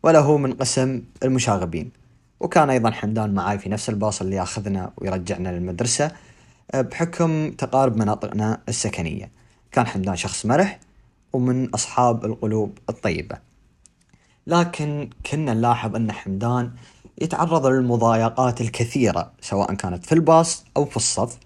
ولا 0.02 0.18
هو 0.18 0.38
من 0.38 0.52
قسم 0.52 1.02
المشاغبين. 1.23 1.90
وكان 2.42 2.70
أيضا 2.70 2.90
حمدان 2.90 3.34
معاي 3.34 3.58
في 3.58 3.68
نفس 3.68 3.88
الباص 3.88 4.20
اللي 4.20 4.37
ياخذنا 4.37 4.92
ويرجعنا 4.96 5.49
للمدرسة 5.49 6.12
بحكم 6.75 7.50
تقارب 7.50 7.96
مناطقنا 7.96 8.61
السكنية. 8.68 9.30
كان 9.72 9.87
حمدان 9.87 10.16
شخص 10.16 10.46
مرح 10.46 10.78
ومن 11.32 11.75
أصحاب 11.75 12.25
القلوب 12.25 12.78
الطيبة. 12.88 13.38
لكن 14.46 15.11
كنا 15.30 15.54
نلاحظ 15.54 15.96
أن 15.96 16.12
حمدان 16.12 16.70
يتعرض 17.20 17.66
للمضايقات 17.66 18.61
الكثيرة 18.61 19.32
سواء 19.40 19.75
كانت 19.75 20.06
في 20.06 20.12
الباص 20.12 20.64
أو 20.76 20.84
في 20.84 20.96
الصف 20.96 21.38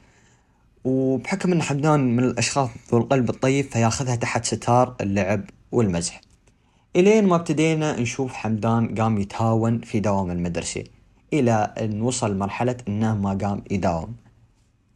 وبحكم 0.85 1.53
أن 1.53 1.63
حمدان 1.63 2.17
من 2.17 2.25
الأشخاص 2.25 2.71
ذو 2.93 2.99
القلب 2.99 3.31
الطيب 3.31 3.65
فياخذها 3.65 4.17
تحت 4.17 4.45
ستار 4.45 4.97
اللعب 5.01 5.45
والمزح 5.73 6.21
إلين 6.97 7.27
ما 7.27 7.37
ابتدينا 7.37 8.01
نشوف 8.01 8.33
حمدان 8.33 8.95
قام 8.95 9.19
يتهاون 9.19 9.81
في 9.81 10.01
دوام 10.01 10.31
المدرسة 10.31 10.85
إلى 11.33 11.75
أن 11.81 12.03
وصل 12.03 12.37
مرحلة 12.39 12.77
أنه 12.89 13.15
ما 13.15 13.39
قام 13.43 13.63
يداوم. 13.71 14.17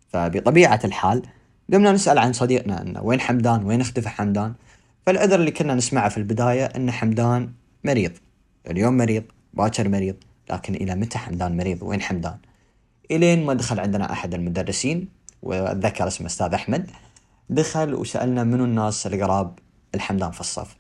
فبطبيعة 0.09 0.81
الحال 0.85 1.23
قمنا 1.73 1.93
نسأل 1.93 2.19
عن 2.19 2.33
صديقنا 2.33 2.83
أنه 2.83 3.03
وين 3.03 3.21
حمدان؟ 3.21 3.65
وين 3.65 3.81
اختفى 3.81 4.09
حمدان؟ 4.09 4.55
فالعذر 5.07 5.41
اللي 5.41 5.51
كنا 5.51 5.75
نسمعه 5.75 6.09
في 6.09 6.17
البداية 6.17 6.65
أن 6.65 6.91
حمدان 6.91 7.53
مريض. 7.85 8.13
اليوم 8.71 8.97
مريض 8.97 9.25
باكر 9.55 9.89
مريض 9.89 10.17
لكن 10.51 10.75
إلى 10.75 10.95
متى 10.95 11.19
حمدان 11.19 11.57
مريض؟ 11.57 11.83
وين 11.83 12.03
حمدان؟ 12.03 12.37
إلين 13.11 13.47
ما 13.47 13.55
دخل 13.55 13.81
عندنا 13.81 14.13
أحد 14.13 14.35
المدرسين 14.35 15.09
وأتذكر 15.43 16.07
اسمه 16.07 16.27
أستاذ 16.27 16.55
أحمد 16.55 16.91
دخل 17.51 17.95
وسألنا 17.95 18.45
منو 18.45 18.65
الناس 18.65 19.07
القراب 19.07 19.59
الحمدان 19.95 20.31
في 20.31 20.41
الصف. 20.41 20.80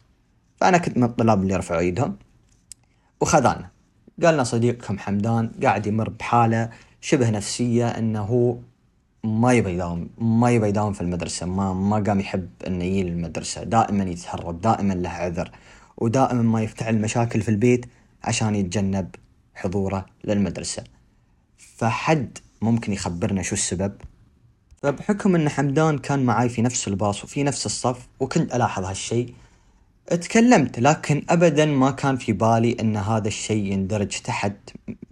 فأنا 0.61 0.79
كنت 0.79 0.97
من 0.97 1.05
الطلاب 1.05 1.43
اللي 1.43 1.57
رفعوا 1.57 1.81
إيدهم 1.81 2.17
وخذانا. 3.21 3.71
قالنا 4.23 4.45
صديقكم 4.45 4.99
حمدان 4.99 5.51
قاعد 5.63 5.87
يمر 5.87 6.09
بحالة 6.09 6.71
شبه 7.01 7.31
نفسية 7.31 7.89
أنه 7.89 8.61
ما 9.25 9.53
يبي 9.53 9.71
يداوم 9.71 10.09
ما 10.19 10.51
يبي 10.51 10.69
يداوم 10.69 10.93
في 10.93 11.01
المدرسة 11.01 11.47
ما 11.47 11.73
ما 11.73 11.97
قام 11.97 12.21
يحب 12.21 12.49
إنه 12.67 12.85
يجي 12.85 13.03
المدرسة 13.03 13.65
دائما 13.65 14.05
يتهرب 14.05 14.61
دائما 14.61 14.95
له 14.95 15.09
عذر 15.09 15.51
ودائما 15.97 16.43
ما 16.43 16.63
يفتعل 16.63 16.99
مشاكل 16.99 17.43
في 17.43 17.49
البيت 17.49 17.87
عشان 18.25 18.55
يتجنب 18.55 19.15
حضوره 19.55 20.07
للمدرسة. 20.25 20.85
فحد 21.57 22.39
ممكن 22.63 22.93
يخبرنا 22.93 23.43
شو 23.43 23.55
السبب؟ 23.55 23.93
فبحكم 24.83 25.35
إن 25.35 25.49
حمدان 25.49 25.99
كان 25.99 26.25
معاي 26.25 26.49
في 26.49 26.63
نفس 26.63 26.89
الباص 26.89 27.25
وفي 27.25 27.43
نفس 27.43 27.67
الصف 27.67 28.09
وكنت 28.21 28.55
ألاحظ 28.55 28.85
هالشيء 28.85 29.35
تكلمت 30.17 30.79
لكن 30.79 31.25
ابدا 31.31 31.67
ما 31.67 31.91
كان 31.91 32.17
في 32.17 32.33
بالي 32.33 32.77
إن 32.81 32.97
هذا 32.97 33.29
الشيء 33.29 33.73
يندرج 33.73 34.09
تحت 34.09 34.57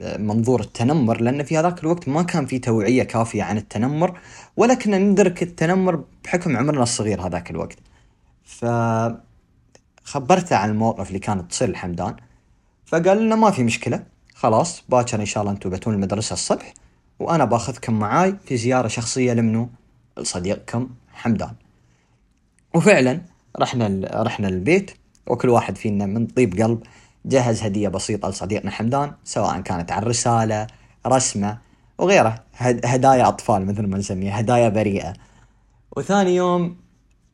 منظور 0.00 0.60
التنمر 0.60 1.20
لأن 1.20 1.42
في 1.42 1.58
هذاك 1.58 1.82
الوقت 1.82 2.08
ما 2.08 2.22
كان 2.22 2.46
في 2.46 2.58
توعية 2.58 3.02
كافية 3.02 3.42
عن 3.42 3.56
التنمر 3.56 4.18
ولا 4.56 4.74
كنا 4.74 4.98
ندرك 4.98 5.42
التنمر 5.42 6.04
بحكم 6.24 6.56
عمرنا 6.56 6.82
الصغير 6.82 7.26
هذاك 7.26 7.50
الوقت. 7.50 7.78
ف 8.44 8.64
خبرته 10.04 10.56
عن 10.56 10.70
المواقف 10.70 11.08
اللي 11.08 11.18
كانت 11.18 11.50
تصير 11.50 11.70
لحمدان 11.70 12.16
فقال 12.86 13.18
لنا 13.22 13.36
ما 13.36 13.50
في 13.50 13.62
مشكلة 13.64 14.04
خلاص 14.34 14.82
باكر 14.88 15.20
إن 15.20 15.26
شاء 15.26 15.42
الله 15.42 15.52
أنتم 15.52 15.70
بتون 15.70 15.94
المدرسة 15.94 16.32
الصبح 16.32 16.74
وأنا 17.18 17.44
باخذكم 17.44 17.98
معاي 17.98 18.36
في 18.44 18.56
زيارة 18.56 18.88
شخصية 18.88 19.32
لمنو 19.32 19.68
لصديقكم 20.18 20.88
حمدان 21.12 21.52
وفعلا 22.74 23.20
رحنا 23.60 24.08
رحنا 24.22 24.48
البيت 24.48 24.90
وكل 25.26 25.48
واحد 25.48 25.76
فينا 25.76 26.06
من 26.06 26.26
طيب 26.26 26.62
قلب 26.62 26.82
جهز 27.24 27.62
هدية 27.62 27.88
بسيطة 27.88 28.28
لصديقنا 28.28 28.70
حمدان 28.70 29.12
سواء 29.24 29.60
كانت 29.60 29.92
عن 29.92 30.02
رسالة 30.02 30.66
رسمة 31.06 31.58
وغيره. 31.98 32.44
هدايا 32.60 33.28
أطفال 33.28 33.66
مثل 33.66 33.86
ما 33.86 33.98
نسميها 33.98 34.40
هدايا 34.40 34.68
بريئة. 34.68 35.12
وثاني 35.96 36.36
يوم 36.36 36.76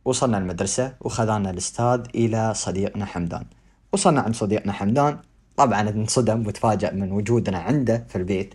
وصلنا 0.05 0.39
المدرسة 0.39 0.95
وخذانا 1.01 1.51
الأستاذ 1.51 2.01
إلى 2.15 2.55
صديقنا 2.55 3.07
حمدان. 3.07 3.45
وصلنا 3.93 4.21
عند 4.21 4.35
صديقنا 4.35 4.73
حمدان 4.73 5.19
طبعا 5.57 5.81
انصدم 5.81 6.47
وتفاجأ 6.47 6.93
من 6.93 7.13
وجودنا 7.13 7.59
عنده 7.59 8.07
في 8.09 8.17
البيت. 8.17 8.55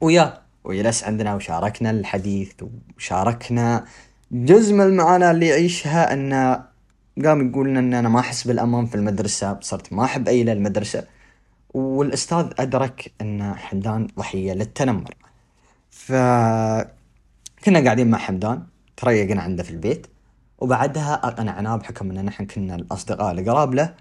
ويا 0.00 0.42
وجلس 0.64 1.04
عندنا 1.04 1.34
وشاركنا 1.34 1.90
الحديث 1.90 2.52
وشاركنا 2.96 3.84
جزء 4.30 4.74
من 4.74 4.80
المعاناة 4.80 5.30
اللي 5.30 5.48
يعيشها 5.48 6.12
أنه 6.12 6.64
قام 7.24 7.50
يقول 7.50 7.68
لنا 7.68 7.80
أن 7.80 7.94
أنا 7.94 8.08
ما 8.08 8.20
أحس 8.20 8.46
بالأمان 8.46 8.86
في 8.86 8.94
المدرسة 8.94 9.58
صرت 9.60 9.92
ما 9.92 10.04
أحب 10.04 10.28
أي 10.28 10.52
المدرسة. 10.52 11.04
والأستاذ 11.74 12.46
أدرك 12.58 13.12
أن 13.20 13.54
حمدان 13.54 14.06
ضحية 14.18 14.52
للتنمر. 14.52 15.14
فكنا 15.90 17.80
قاعدين 17.84 18.10
مع 18.10 18.18
حمدان 18.18 18.62
تريقنا 18.96 19.42
عنده 19.42 19.62
في 19.62 19.70
البيت 19.70 20.06
وبعدها 20.58 21.14
أقنعناه 21.14 21.76
بحكم 21.76 22.10
إن 22.10 22.24
نحن 22.24 22.46
كنا 22.46 22.74
الأصدقاء 22.74 23.32
القراب 23.32 23.74
له 23.74 23.94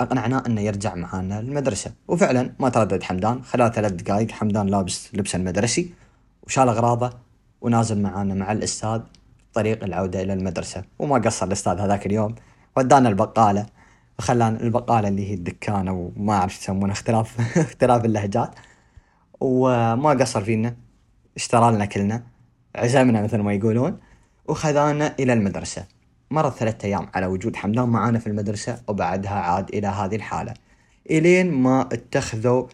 أقنعناه 0.00 0.42
إنه 0.46 0.60
يرجع 0.60 0.94
معانا 0.94 1.40
المدرسة. 1.40 1.92
وفعلا 2.08 2.52
ما 2.60 2.68
تردد 2.68 3.02
حمدان 3.02 3.42
خلال 3.42 3.72
ثلاث 3.72 3.92
دقائق 3.92 4.30
حمدان 4.30 4.66
لابس 4.66 5.14
لبسه 5.14 5.36
المدرسي 5.36 5.90
وشال 6.42 6.68
أغراضه 6.68 7.12
ونازل 7.60 8.02
معانا 8.02 8.34
مع 8.34 8.52
الأستاذ 8.52 9.00
طريق 9.54 9.84
العودة 9.84 10.22
إلى 10.22 10.32
المدرسة 10.32 10.84
وما 10.98 11.18
قصر 11.18 11.46
الأستاذ 11.46 11.78
هذاك 11.80 12.06
اليوم. 12.06 12.34
ودانا 12.76 13.08
البقالة 13.08 13.66
وخلانا 14.18 14.60
البقالة 14.60 15.08
اللي 15.08 15.30
هي 15.30 15.34
الدكانة 15.34 15.92
وما 16.16 16.34
أعرف 16.34 16.60
يسمونها 16.60 16.92
اختلاف 16.92 17.40
اختلاف 17.58 18.04
اللهجات. 18.04 18.54
وما 19.40 20.10
قصر 20.10 20.44
فينا 20.44 20.76
اشترى 21.36 21.72
لنا 21.72 21.84
كلنا 21.84 22.22
عزمنا 22.76 23.22
مثل 23.22 23.38
ما 23.38 23.52
يقولون 23.52 23.98
وخذانا 24.48 25.14
إلى 25.20 25.32
المدرسة. 25.32 25.84
مرت 26.30 26.56
ثلاثة 26.56 26.86
أيام 26.86 27.08
على 27.14 27.26
وجود 27.26 27.56
حمدان 27.56 27.88
معانا 27.88 28.18
في 28.18 28.26
المدرسة 28.26 28.82
وبعدها 28.88 29.32
عاد 29.32 29.68
إلى 29.68 29.86
هذه 29.86 30.16
الحالة. 30.16 30.54
إلين 31.10 31.52
ما 31.52 31.80
اتخذوا 31.92 32.66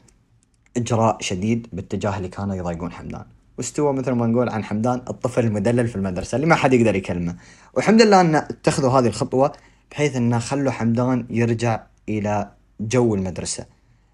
إجراء 0.76 1.16
شديد 1.20 1.66
باتجاه 1.72 2.16
اللي 2.16 2.28
كانوا 2.28 2.54
يضايقون 2.54 2.92
حمدان. 2.92 3.25
واستوى 3.61 3.93
مثل 3.93 4.12
ما 4.12 4.26
نقول 4.26 4.49
عن 4.49 4.64
حمدان 4.64 5.02
الطفل 5.11 5.45
المدلل 5.45 5.88
في 5.88 5.97
المدرسة 5.97 6.37
اللي 6.37 6.47
ما 6.47 6.55
حد 6.55 6.73
يقدر 6.73 6.95
يكلمه. 6.97 7.37
والحمد 7.75 8.02
لله 8.02 8.21
أن 8.21 8.35
اتخذوا 8.35 8.90
هذه 8.90 9.07
الخطوة 9.07 9.52
بحيث 9.90 10.17
أنه 10.17 10.38
خلوا 10.38 10.73
حمدان 10.73 11.26
يرجع 11.31 11.83
إلى 12.09 12.52
جو 12.81 13.14
المدرسة. 13.14 13.67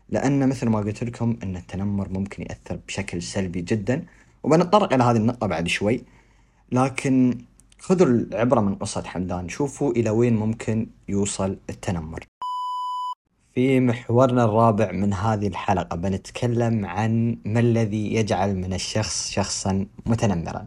لأن 0.08 0.48
مثل 0.48 0.68
ما 0.68 0.78
قلت 0.78 1.04
لكم 1.04 1.36
أن 1.42 1.56
التنمر 1.56 2.08
ممكن 2.08 2.42
يأثر 2.42 2.78
بشكل 2.88 3.22
سلبي 3.22 3.60
جدا 3.60 4.04
وبنتطرق 4.42 4.92
إلى 4.92 5.04
هذه 5.04 5.16
النقطة 5.16 5.46
بعد 5.46 5.68
شوي. 5.68 6.04
لكن 6.72 7.38
خذوا 7.78 8.06
العبرة 8.06 8.60
من 8.60 8.74
قصة 8.74 9.02
حمدان 9.02 9.48
شوفوا 9.48 9.92
إلى 9.92 10.10
وين 10.10 10.36
ممكن 10.36 10.86
يوصل 11.08 11.56
التنمر. 11.70 12.24
في 13.56 13.80
محورنا 13.80 14.44
الرابع 14.44 14.92
من 14.92 15.12
هذه 15.12 15.46
الحلقة 15.48 15.96
بنتكلم 15.96 16.86
عن 16.86 17.38
ما 17.44 17.60
الذي 17.60 18.14
يجعل 18.14 18.56
من 18.56 18.72
الشخص 18.74 19.30
شخصا 19.30 19.86
متنمرا. 20.06 20.66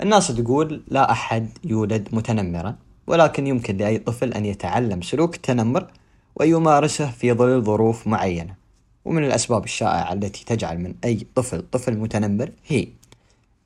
الناس 0.00 0.28
تقول 0.28 0.82
لا 0.88 1.10
أحد 1.10 1.48
يولد 1.64 2.08
متنمرا 2.12 2.76
ولكن 3.06 3.46
يمكن 3.46 3.76
لأي 3.76 3.98
طفل 3.98 4.32
أن 4.32 4.46
يتعلم 4.46 5.02
سلوك 5.02 5.34
التنمر 5.34 5.86
ويمارسه 6.36 7.10
في 7.10 7.32
ظل 7.32 7.62
ظروف 7.62 8.06
معينة. 8.06 8.54
ومن 9.04 9.24
الأسباب 9.24 9.64
الشائعة 9.64 10.12
التي 10.12 10.44
تجعل 10.44 10.78
من 10.78 10.94
أي 11.04 11.26
طفل 11.34 11.62
طفل 11.72 11.98
متنمر 11.98 12.52
هي 12.66 12.88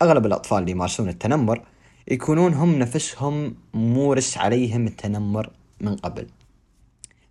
أغلب 0.03 0.27
الأطفال 0.27 0.59
اللي 0.59 0.71
يمارسون 0.71 1.09
التنمر 1.09 1.63
يكونون 2.09 2.55
هم 2.55 2.79
نفسهم 2.79 3.55
مورس 3.75 4.39
عليهم 4.39 4.87
التنمر 4.87 5.51
من 5.81 5.97
قبل. 5.97 6.27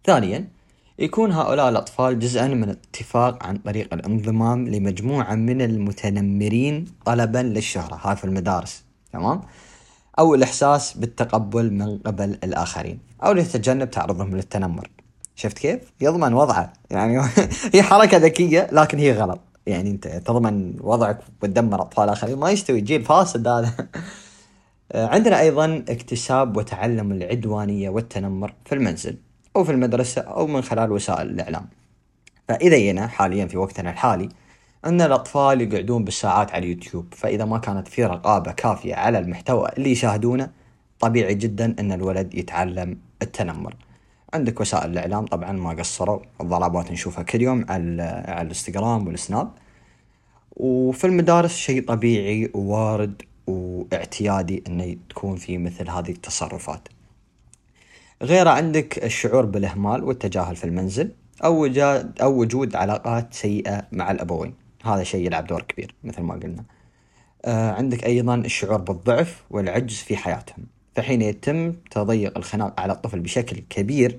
ثانيا 0.05 0.47
يكون 0.99 1.31
هؤلاء 1.31 1.69
الأطفال 1.69 2.19
جزءا 2.19 2.47
من 2.47 2.69
اتفاق 2.69 3.45
عن 3.45 3.57
طريق 3.57 3.93
الانضمام 3.93 4.67
لمجموعة 4.67 5.35
من 5.35 5.61
المتنمرين 5.61 6.85
طلبا 7.05 7.37
للشهرة. 7.37 7.99
هاي 8.03 8.15
في 8.15 8.25
المدارس 8.25 8.83
تمام؟ 9.13 9.41
أو 10.19 10.35
الإحساس 10.35 10.97
بالتقبل 10.97 11.73
من 11.73 11.97
قبل 11.97 12.37
الآخرين. 12.43 12.99
أو 13.23 13.31
لتجنب 13.31 13.91
تعرضهم 13.91 14.35
للتنمر. 14.35 14.89
شفت 15.35 15.57
كيف؟ 15.57 15.79
يضمن 16.01 16.33
وضعه. 16.33 16.73
يعني 16.89 17.21
هي 17.73 17.83
حركة 17.83 18.17
ذكية 18.17 18.67
لكن 18.71 18.97
هي 18.97 19.11
غلط. 19.11 19.39
يعني 19.65 19.91
أنت 19.91 20.07
تضمن 20.07 20.77
وضعك 20.81 21.19
وتدمر 21.43 21.81
أطفال 21.81 22.09
آخرين 22.09 22.37
ما 22.37 22.51
يستوي. 22.51 22.81
جيل 22.81 23.03
فاسد 23.05 23.47
هذا. 23.47 23.73
عندنا 24.95 25.39
أيضا 25.39 25.85
اكتساب 25.89 26.57
وتعلم 26.57 27.11
العدوانية 27.11 27.89
والتنمر 27.89 28.53
في 28.65 28.75
المنزل. 28.75 29.17
أو 29.55 29.63
في 29.63 29.71
المدرسة 29.71 30.21
أو 30.21 30.47
من 30.47 30.61
خلال 30.61 30.91
وسائل 30.91 31.29
الإعلام. 31.29 31.65
فإذا 32.47 32.77
جينا 32.77 33.07
حاليا 33.07 33.45
في 33.45 33.57
وقتنا 33.57 33.89
الحالي 33.89 34.29
أن 34.85 35.01
الأطفال 35.01 35.61
يقعدون 35.61 36.03
بالساعات 36.03 36.51
على 36.51 36.65
اليوتيوب 36.65 37.05
فإذا 37.11 37.45
ما 37.45 37.57
كانت 37.57 37.87
في 37.87 38.05
رقابة 38.05 38.51
كافية 38.51 38.95
على 38.95 39.19
المحتوى 39.19 39.69
اللي 39.77 39.91
يشاهدونه 39.91 40.49
طبيعي 40.99 41.35
جدا 41.35 41.75
أن 41.79 41.91
الولد 41.91 42.33
يتعلم 42.33 42.97
التنمر. 43.21 43.75
عندك 44.33 44.61
وسائل 44.61 44.91
الإعلام 44.91 45.25
طبعا 45.25 45.51
ما 45.51 45.69
قصروا 45.69 46.19
الضربات 46.41 46.91
نشوفها 46.91 47.23
كل 47.23 47.41
يوم 47.41 47.65
على, 47.69 48.23
على 48.27 48.41
الإنستغرام 48.41 49.07
والسناب. 49.07 49.51
وفي 50.55 51.07
المدارس 51.07 51.55
شيء 51.55 51.85
طبيعي 51.85 52.51
ووارد 52.53 53.21
واعتيادي 53.47 54.63
إنه 54.67 54.95
تكون 55.09 55.35
في 55.35 55.57
مثل 55.57 55.89
هذه 55.89 56.11
التصرفات. 56.11 56.87
غير 58.21 58.47
عندك 58.47 59.03
الشعور 59.03 59.45
بالإهمال 59.45 60.03
والتجاهل 60.03 60.55
في 60.55 60.63
المنزل 60.63 61.11
أو 61.43 61.65
أو 62.21 62.39
وجود 62.39 62.75
علاقات 62.75 63.33
سيئة 63.33 63.87
مع 63.91 64.11
الأبوين. 64.11 64.53
هذا 64.83 65.03
شيء 65.03 65.25
يلعب 65.25 65.47
دور 65.47 65.61
كبير 65.61 65.95
مثل 66.03 66.21
ما 66.21 66.33
قلنا. 66.33 66.63
آه 67.45 67.71
عندك 67.71 68.05
أيضا 68.05 68.35
الشعور 68.35 68.81
بالضعف 68.81 69.43
والعجز 69.49 69.95
في 69.95 70.17
حياتهم. 70.17 70.65
فحين 70.95 71.21
يتم 71.21 71.71
تضيق 71.91 72.37
الخناق 72.37 72.79
على 72.79 72.93
الطفل 72.93 73.19
بشكل 73.19 73.63
كبير 73.69 74.17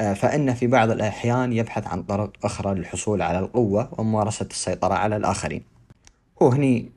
آه 0.00 0.14
فإن 0.14 0.54
في 0.54 0.66
بعض 0.66 0.90
الأحيان 0.90 1.52
يبحث 1.52 1.86
عن 1.86 2.02
طرق 2.02 2.32
أخرى 2.44 2.74
للحصول 2.74 3.22
على 3.22 3.38
القوة 3.38 3.88
وممارسة 3.98 4.46
السيطرة 4.50 4.94
على 4.94 5.16
الآخرين. 5.16 5.62
هو 6.42 6.48
هني 6.48 6.90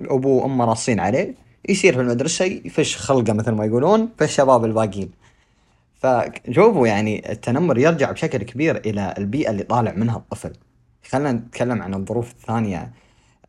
أبوه 0.00 0.42
وأمه 0.42 0.64
راصين 0.64 1.00
عليه 1.00 1.34
يصير 1.68 1.94
في 1.94 2.00
المدرسة 2.00 2.44
يفش 2.44 2.96
خلقه 2.96 3.32
مثل 3.32 3.50
ما 3.50 3.64
يقولون 3.64 4.08
في 4.18 4.24
الشباب 4.24 4.64
الباقيين. 4.64 5.10
فشوفوا 5.94 6.86
يعني 6.86 7.32
التنمر 7.32 7.78
يرجع 7.78 8.10
بشكل 8.10 8.38
كبير 8.38 8.76
إلى 8.76 9.14
البيئة 9.18 9.50
اللي 9.50 9.62
طالع 9.62 9.92
منها 9.92 10.16
الطفل. 10.16 10.52
خلينا 11.10 11.32
نتكلم 11.32 11.82
عن 11.82 11.94
الظروف 11.94 12.30
الثانية 12.30 12.92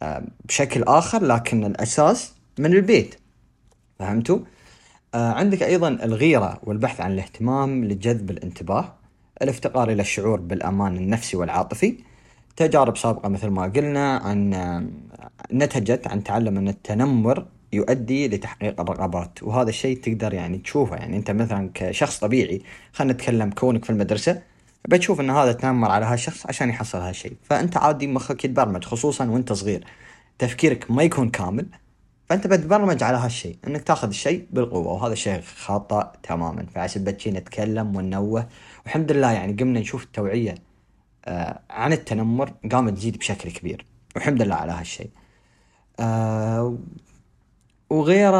آه، 0.01 0.23
بشكل 0.45 0.83
آخر 0.83 1.23
لكن 1.23 1.65
الأساس 1.65 2.33
من 2.59 2.73
البيت. 2.73 3.15
فهمتوا؟ 3.99 4.39
آه، 5.15 5.31
عندك 5.31 5.63
أيضا 5.63 5.87
الغيرة 5.87 6.59
والبحث 6.63 7.01
عن 7.01 7.11
الاهتمام 7.11 7.85
لجذب 7.85 8.31
الانتباه 8.31 8.93
الافتقار 9.41 9.91
إلى 9.91 10.01
الشعور 10.01 10.39
بالأمان 10.39 10.97
النفسي 10.97 11.37
والعاطفي 11.37 11.97
تجارب 12.55 12.97
سابقة 12.97 13.29
مثل 13.29 13.47
ما 13.47 13.63
قلنا 13.63 14.17
عن 14.17 14.53
آه، 14.53 14.85
نتجت 15.53 16.07
عن 16.07 16.23
تعلم 16.23 16.57
أن 16.57 16.67
التنمر 16.67 17.45
يؤدي 17.75 18.27
لتحقيق 18.27 18.81
الرغبات 18.81 19.43
وهذا 19.43 19.69
الشيء 19.69 19.97
تقدر 20.01 20.33
يعني 20.33 20.57
تشوفه. 20.57 20.95
يعني 20.95 21.17
أنت 21.17 21.31
مثلا 21.31 21.69
كشخص 21.73 22.19
طبيعي 22.19 22.61
خلينا 22.93 23.13
نتكلم 23.13 23.49
كونك 23.49 23.83
في 23.83 23.89
المدرسة 23.89 24.41
بتشوف 24.89 25.19
إن 25.19 25.29
هذا 25.29 25.51
تنمر 25.51 25.91
على 25.91 26.05
هالشخص 26.05 26.45
عشان 26.45 26.69
يحصل 26.69 26.97
هالشيء. 26.97 27.33
فأنت 27.43 27.77
عادي 27.77 28.07
مخك 28.07 28.45
يتبرمج 28.45 28.83
خصوصا 28.83 29.25
وأنت 29.25 29.53
صغير. 29.53 29.85
تفكيرك 30.39 30.91
ما 30.91 31.03
يكون 31.03 31.29
كامل 31.29 31.67
فأنت 32.29 32.47
بتبرمج 32.47 33.03
على 33.03 33.17
هالشيء. 33.17 33.57
إنك 33.67 33.81
تاخذ 33.81 34.07
الشيء 34.07 34.47
بالقوة. 34.51 34.93
وهذا 34.93 35.13
الشيء 35.13 35.41
خطأ 35.41 36.13
تماما. 36.23 36.65
فعشان 36.75 37.03
بتشي 37.03 37.31
نتكلم 37.31 37.95
وننوه. 37.95 38.47
والحمد 38.83 39.11
لله 39.11 39.31
يعني 39.31 39.53
قمنا 39.53 39.79
نشوف 39.79 40.03
التوعية 40.03 40.55
آه 41.25 41.59
عن 41.69 41.93
التنمر 41.93 42.53
قامت 42.71 42.93
تزيد 42.93 43.17
بشكل 43.17 43.51
كبير. 43.51 43.85
والحمد 44.15 44.41
لله 44.41 44.55
على 44.55 44.71
هالشيء. 44.71 45.09
آه 47.91 47.95
وغيره 47.95 48.37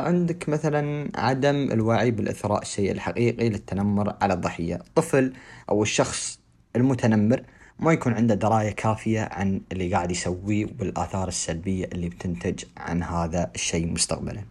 عندك 0.00 0.48
مثلا 0.48 1.10
عدم 1.14 1.72
الوعي 1.72 2.10
بالإثراء 2.10 2.62
الشيء 2.62 2.92
الحقيقي 2.92 3.48
للتنمر 3.48 4.14
على 4.22 4.34
الضحية. 4.34 4.74
الطفل 4.74 5.32
أو 5.70 5.82
الشخص 5.82 6.38
المتنمر 6.76 7.42
ما 7.78 7.92
يكون 7.92 8.12
عنده 8.12 8.34
دراية 8.34 8.70
كافية 8.70 9.28
عن 9.32 9.60
اللي 9.72 9.94
قاعد 9.94 10.10
يسويه 10.10 10.66
والآثار 10.80 11.28
السلبية 11.28 11.84
اللي 11.84 12.08
بتنتج 12.08 12.64
عن 12.76 13.02
هذا 13.02 13.50
الشيء 13.54 13.86
مستقبلا. 13.86 14.42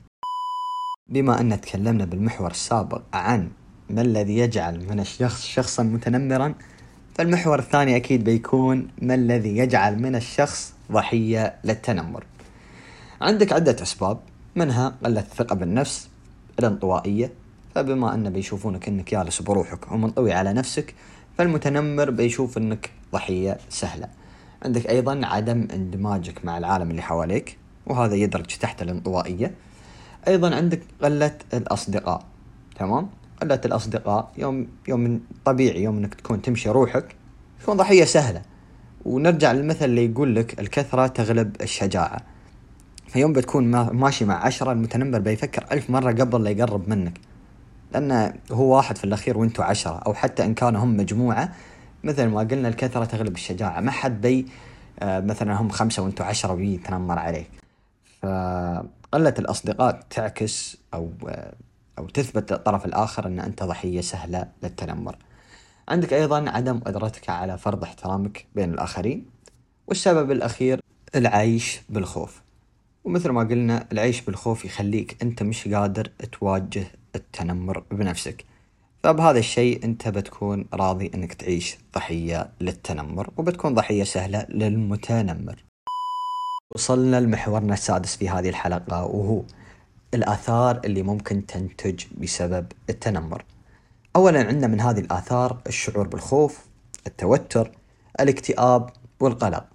بما 1.10 1.42
أن 1.42 1.62
تكلمنا 1.62 2.06
بالمحور 2.06 2.52
السابق 2.52 3.02
عن 3.14 3.50
ما 3.90 4.02
الذي 4.02 4.38
يجعل 4.38 4.86
من 4.90 5.00
الشخص 5.00 5.46
شخصا 5.46 5.84
متنمرا 5.84 6.56
فالمحور 7.16 7.60
الثاني 7.60 7.96
أكيد 7.96 8.24
بيكون 8.24 8.88
ما 9.02 9.16
الذي 9.16 9.58
يجعل 9.58 10.02
من 10.02 10.16
الشخص 10.16 10.74
ضحية 10.92 11.56
للتنمر. 11.64 12.24
عندك 13.24 13.54
عدة 13.54 13.76
أسباب. 13.82 14.18
منها 14.56 14.96
قلة 15.06 15.20
الثقة 15.20 15.56
بالنفس 15.56 16.10
الانطوائية. 16.60 17.32
فبما 17.76 18.14
أن 18.14 18.30
بيشوفونك 18.30 18.88
أنك 18.88 19.12
جالس 19.12 19.42
بروحك 19.42 19.92
ومنطوي 19.92 20.34
على 20.34 20.54
نفسك 20.54 20.94
فالمتنمر 21.38 22.10
بيشوف 22.10 22.58
أنك 22.58 22.90
ضحية 23.14 23.58
سهلة. 23.70 24.08
عندك 24.66 24.90
أيضا 24.90 25.22
عدم 25.24 25.68
اندماجك 25.74 26.46
مع 26.46 26.58
العالم 26.58 26.92
اللي 26.92 27.02
حواليك 27.02 27.58
وهذا 27.86 28.16
يدرج 28.16 28.46
تحت 28.46 28.82
الانطوائية. 28.82 29.54
أيضا 30.28 30.56
عندك 30.56 30.82
قلة 31.04 31.38
الأصدقاء 31.54 32.26
تمام؟ 32.80 33.10
قلة 33.42 33.62
الأصدقاء 33.66 34.32
يوم 34.38 34.68
يوم 34.88 35.22
طبيعي 35.46 35.84
يوم 35.84 35.98
أنك 35.98 36.14
تكون 36.14 36.42
تمشي 36.42 36.70
روحك 36.70 37.16
تكون 37.62 37.78
ضحية 37.78 38.06
سهلة. 38.06 38.42
ونرجع 39.06 39.52
للمثل 39.52 39.86
اللي 39.86 40.06
يقول 40.06 40.36
لك 40.36 40.60
الكثرة 40.60 41.08
تغلب 41.08 41.56
الشجاعة. 41.62 42.33
فيوم 43.14 43.34
بتكون 43.34 43.64
ماشي 43.76 44.26
مع 44.26 44.46
عشرة 44.46 44.72
المتنمر 44.72 45.20
بيفكر 45.20 45.66
ألف 45.72 45.90
مرة 45.90 46.12
قبل 46.12 46.44
لا 46.44 46.50
يقرب 46.50 46.90
منك. 46.90 47.20
لأنه 47.94 48.34
هو 48.52 48.76
واحد 48.76 48.98
في 48.98 49.04
الأخير 49.04 49.38
وانتو 49.38 49.64
عشرة 49.64 49.98
أو 49.98 50.14
حتى 50.14 50.46
إن 50.46 50.54
كانوا 50.54 50.82
هم 50.84 50.98
مجموعة. 50.98 51.54
مثل 52.04 52.26
ما 52.26 52.40
قلنا 52.40 52.68
الكثرة 52.68 53.06
تغلب 53.06 53.36
الشجاعة. 53.36 53.80
ما 53.80 53.92
حد 53.92 54.22
بي 54.22 54.48
آه، 55.00 55.20
مثلا 55.20 55.62
هم 55.62 55.70
خمسة 55.70 56.04
وانتو 56.04 56.24
عشرة 56.24 56.54
بيتنمر 56.54 57.20
عليك. 57.20 57.50
فقلة 58.22 59.34
الأصدقاء 59.40 60.04
تعكس 60.10 60.78
أو 60.94 61.12
آه، 61.28 61.54
أو 62.00 62.08
تثبت 62.08 62.52
للطرف 62.52 62.86
الآخر 62.86 63.28
أن 63.28 63.40
أنت 63.40 63.64
ضحية 63.64 64.02
سهلة 64.02 64.48
للتنمر. 64.64 65.16
عندك 65.90 66.14
أيضا 66.14 66.50
عدم 66.50 66.80
قدرتك 66.80 67.30
على 67.30 67.58
فرض 67.58 67.84
احترامك 67.84 68.46
بين 68.56 68.74
الآخرين. 68.74 69.26
والسبب 69.88 70.32
الأخير 70.32 70.80
العيش 71.16 71.82
بالخوف. 71.90 72.44
ومثل 73.04 73.30
ما 73.30 73.42
قلنا 73.42 73.88
العيش 73.92 74.22
بالخوف 74.22 74.66
يخليك 74.66 75.18
أنت 75.22 75.44
مش 75.44 75.68
قادر 75.68 76.08
تواجه 76.32 76.84
التنمر 77.16 77.84
بنفسك. 77.92 78.46
فبهذا 79.04 79.40
الشيء 79.40 79.86
أنت 79.86 80.08
بتكون 80.08 80.66
راضي 80.74 81.12
أنك 81.16 81.34
تعيش 81.34 81.78
ضحية 81.96 82.50
للتنمر 82.62 83.30
وبتكون 83.38 83.74
ضحية 83.74 84.04
سهلة 84.04 84.46
للمتنمر. 84.50 85.64
وصلنا 86.76 87.20
لمحورنا 87.20 87.74
السادس 87.74 88.16
في 88.16 88.30
هذه 88.30 88.50
الحلقة 88.50 89.06
وهو 89.06 89.44
الآثار 90.14 90.82
اللي 90.86 91.04
ممكن 91.04 91.46
تنتج 91.46 92.04
بسبب 92.18 92.72
التنمر. 92.90 93.46
أولا 94.16 94.48
عندنا 94.48 94.68
من 94.68 94.82
هذه 94.82 95.00
الآثار 95.00 95.62
الشعور 95.68 96.08
بالخوف 96.08 96.66
التوتر 97.08 97.72
الاكتئاب 98.20 98.90
والقلق. 99.20 99.73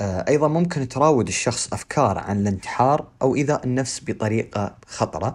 أيضا 0.00 0.48
ممكن 0.48 0.88
تراود 0.88 1.28
الشخص 1.28 1.72
أفكار 1.72 2.18
عن 2.18 2.40
الانتحار 2.40 3.06
أو 3.22 3.34
إيذاء 3.34 3.64
النفس 3.64 4.02
بطريقة 4.06 4.74
خطرة 4.86 5.34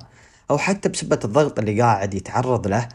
أو 0.51 0.57
حتى 0.57 0.89
بسبة 0.89 1.19
الضغط 1.25 1.59
اللي 1.59 1.81
قاعد 1.81 2.13
يتعرض 2.13 2.67
له 2.67 2.89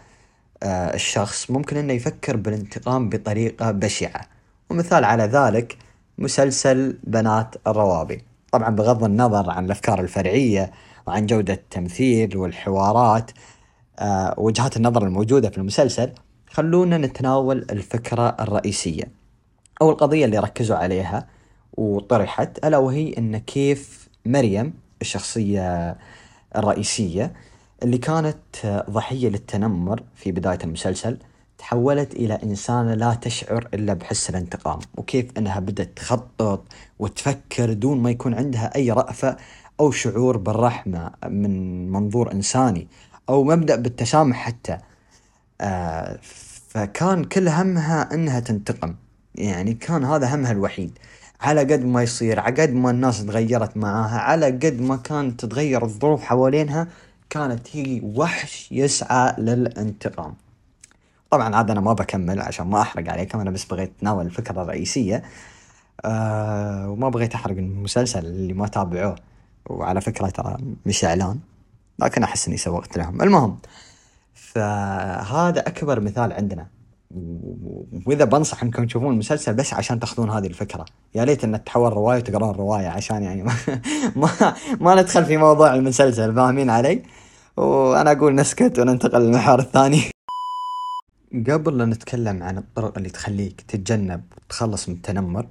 آه، 0.62 0.94
الشخص 0.94 1.50
ممكن 1.50 1.76
أنه 1.76 1.92
يفكر 1.92 2.37
بالانتقام 2.37 3.09
بطريقة 3.09 3.70
بشعة. 3.70 4.20
ومثال 4.70 5.04
على 5.04 5.22
ذلك 5.22 5.76
مسلسل 6.18 6.98
بنات 7.04 7.54
الروابي. 7.66 8.24
طبعا 8.52 8.70
بغض 8.70 9.04
النظر 9.04 9.50
عن 9.50 9.64
الأفكار 9.64 10.00
الفرعية 10.00 10.72
وعن 11.07 11.26
جودة 11.26 11.54
التمثيل 11.54 12.37
والحوارات 12.37 13.31
آه، 13.98 14.35
وجهات 14.38 14.76
النظر 14.76 15.04
الموجودة 15.07 15.50
في 15.50 15.59
المسلسل 15.59 16.12
خلونا 16.50 16.98
نتناول 16.98 17.66
الفكرة 17.70 18.37
الرئيسية 18.40 19.04
أو 19.83 19.90
القضية 19.90 20.24
اللي 20.24 20.38
ركزوا 20.38 20.76
عليها. 20.76 21.26
وطرحت 21.78 22.64
ألا 22.64 22.78
وهي 22.78 23.14
أن 23.18 23.38
كيف 23.38 24.08
مريم 24.26 24.74
الشخصية 25.02 25.96
الرئيسية 26.56 27.32
اللي 27.82 27.98
كانت 27.98 28.84
ضحية 28.90 29.28
للتنمر 29.28 30.02
في 30.14 30.32
بداية 30.32 30.58
المسلسل 30.64 31.18
تحولت 31.58 32.14
إلى 32.14 32.34
إنسانة 32.42 32.94
لا 32.94 33.14
تشعر 33.14 33.68
إلا 33.74 33.94
بحس 33.94 34.30
الانتقام 34.30 34.78
وكيف 34.96 35.38
أنها 35.38 35.60
بدأت 35.60 35.90
تخطط 35.96 36.64
وتفكر 36.98 37.72
دون 37.72 38.02
ما 38.02 38.10
يكون 38.10 38.34
عندها 38.34 38.74
أي 38.76 38.90
رأفة 38.90 39.36
أو 39.80 39.90
شعور 39.90 40.36
بالرحمة 40.36 41.10
من 41.28 41.88
منظور 41.92 42.32
إنساني 42.32 42.88
أو 43.28 43.44
مبدأ 43.44 43.76
بالتسامح 43.76 44.36
حتى. 44.36 44.78
آه 45.60 46.18
فكان 46.68 47.24
كل 47.24 47.48
همها 47.48 48.14
أنها 48.14 48.40
تنتقم 48.40 48.94
يعني 49.34 49.74
كان 49.74 50.04
هذا 50.04 50.34
همها 50.34 50.52
الوحيد. 50.52 50.98
على 51.40 51.61
قد 51.61 51.85
ما 51.85 52.03
يصير 52.03 52.40
على 52.40 52.62
قد 52.62 52.72
ما 52.72 52.90
الناس 52.90 53.27
تغيرت 53.27 53.77
معاها 53.77 54.18
على 54.18 54.46
قد 54.46 54.81
ما 54.81 54.96
كانت 54.96 55.40
تتغير 55.44 55.85
الظروف 55.85 56.22
حوالينها 56.22 56.88
كانت 57.31 57.77
هي 57.77 58.01
وحش 58.05 58.72
يسعى 58.72 59.35
للانتقام. 59.38 60.35
طبعا 61.31 61.57
عاد 61.57 61.70
أنا 61.70 61.81
ما 61.81 61.92
بكمل 61.92 62.40
عشان 62.40 62.66
ما 62.66 62.81
أحرق 62.81 63.12
عليكم 63.12 63.40
أنا 63.40 63.51
بس 63.51 63.64
بغيت 63.64 63.92
أتناول 63.98 64.27
الفكرة 64.27 64.62
الرئيسية. 64.62 65.22
آه 66.05 66.90
وما 66.90 67.09
بغيت 67.09 67.35
أحرق 67.35 67.57
المسلسل 67.57 68.27
اللي 68.27 68.53
ما 68.53 68.68
تابعوه 68.68 69.16
وعلى 69.66 70.01
فكرة 70.01 70.29
ترى 70.29 70.57
مش 70.87 71.05
إعلان 71.05 71.38
لكن 71.98 72.22
أحس 72.22 72.48
إني 72.48 72.57
سوقت 72.57 72.98
لهم. 72.98 73.22
المهم 73.22 73.59
فهذا 74.35 75.61
أكبر 75.61 76.01
مثال 76.01 76.33
عندنا. 76.33 76.66
وإذا 77.10 78.24
بنصح 78.24 78.62
إنكم 78.62 78.86
تشوفون 78.86 79.12
المسلسل 79.12 79.54
بس 79.54 79.74
عشان 79.74 80.00
تأخذون 80.00 80.30
هذه 80.30 80.46
الفكرة. 80.46 80.84
يا 81.14 81.24
ليت 81.24 81.44
إن 81.44 81.64
تحول 81.64 81.92
رواية 81.92 82.18
وتقرون 82.18 82.50
الروايه 82.50 82.88
عشان 82.88 83.22
يعني 83.22 83.42
ما, 83.48 83.54
ما 84.16 84.54
ما 84.80 84.94
ندخل 84.94 85.24
في 85.24 85.36
موضوع 85.36 85.74
المسلسل 85.74 86.34
فاهمين 86.34 86.70
علي؟ 86.70 87.02
وأنا 87.56 88.12
أقول 88.12 88.34
نسكت 88.34 88.78
وننتقل 88.78 89.20
للمحور 89.20 89.58
الثاني. 89.58 90.02
قبل 91.48 91.78
لا 91.78 91.84
نتكلم 91.84 92.42
عن 92.42 92.58
الطرق 92.58 92.96
اللي 92.98 93.10
تخليك 93.10 93.60
تتجنب 93.60 94.22
وتخلص 94.36 94.88
من 94.88 94.94
التنمر 94.94 95.46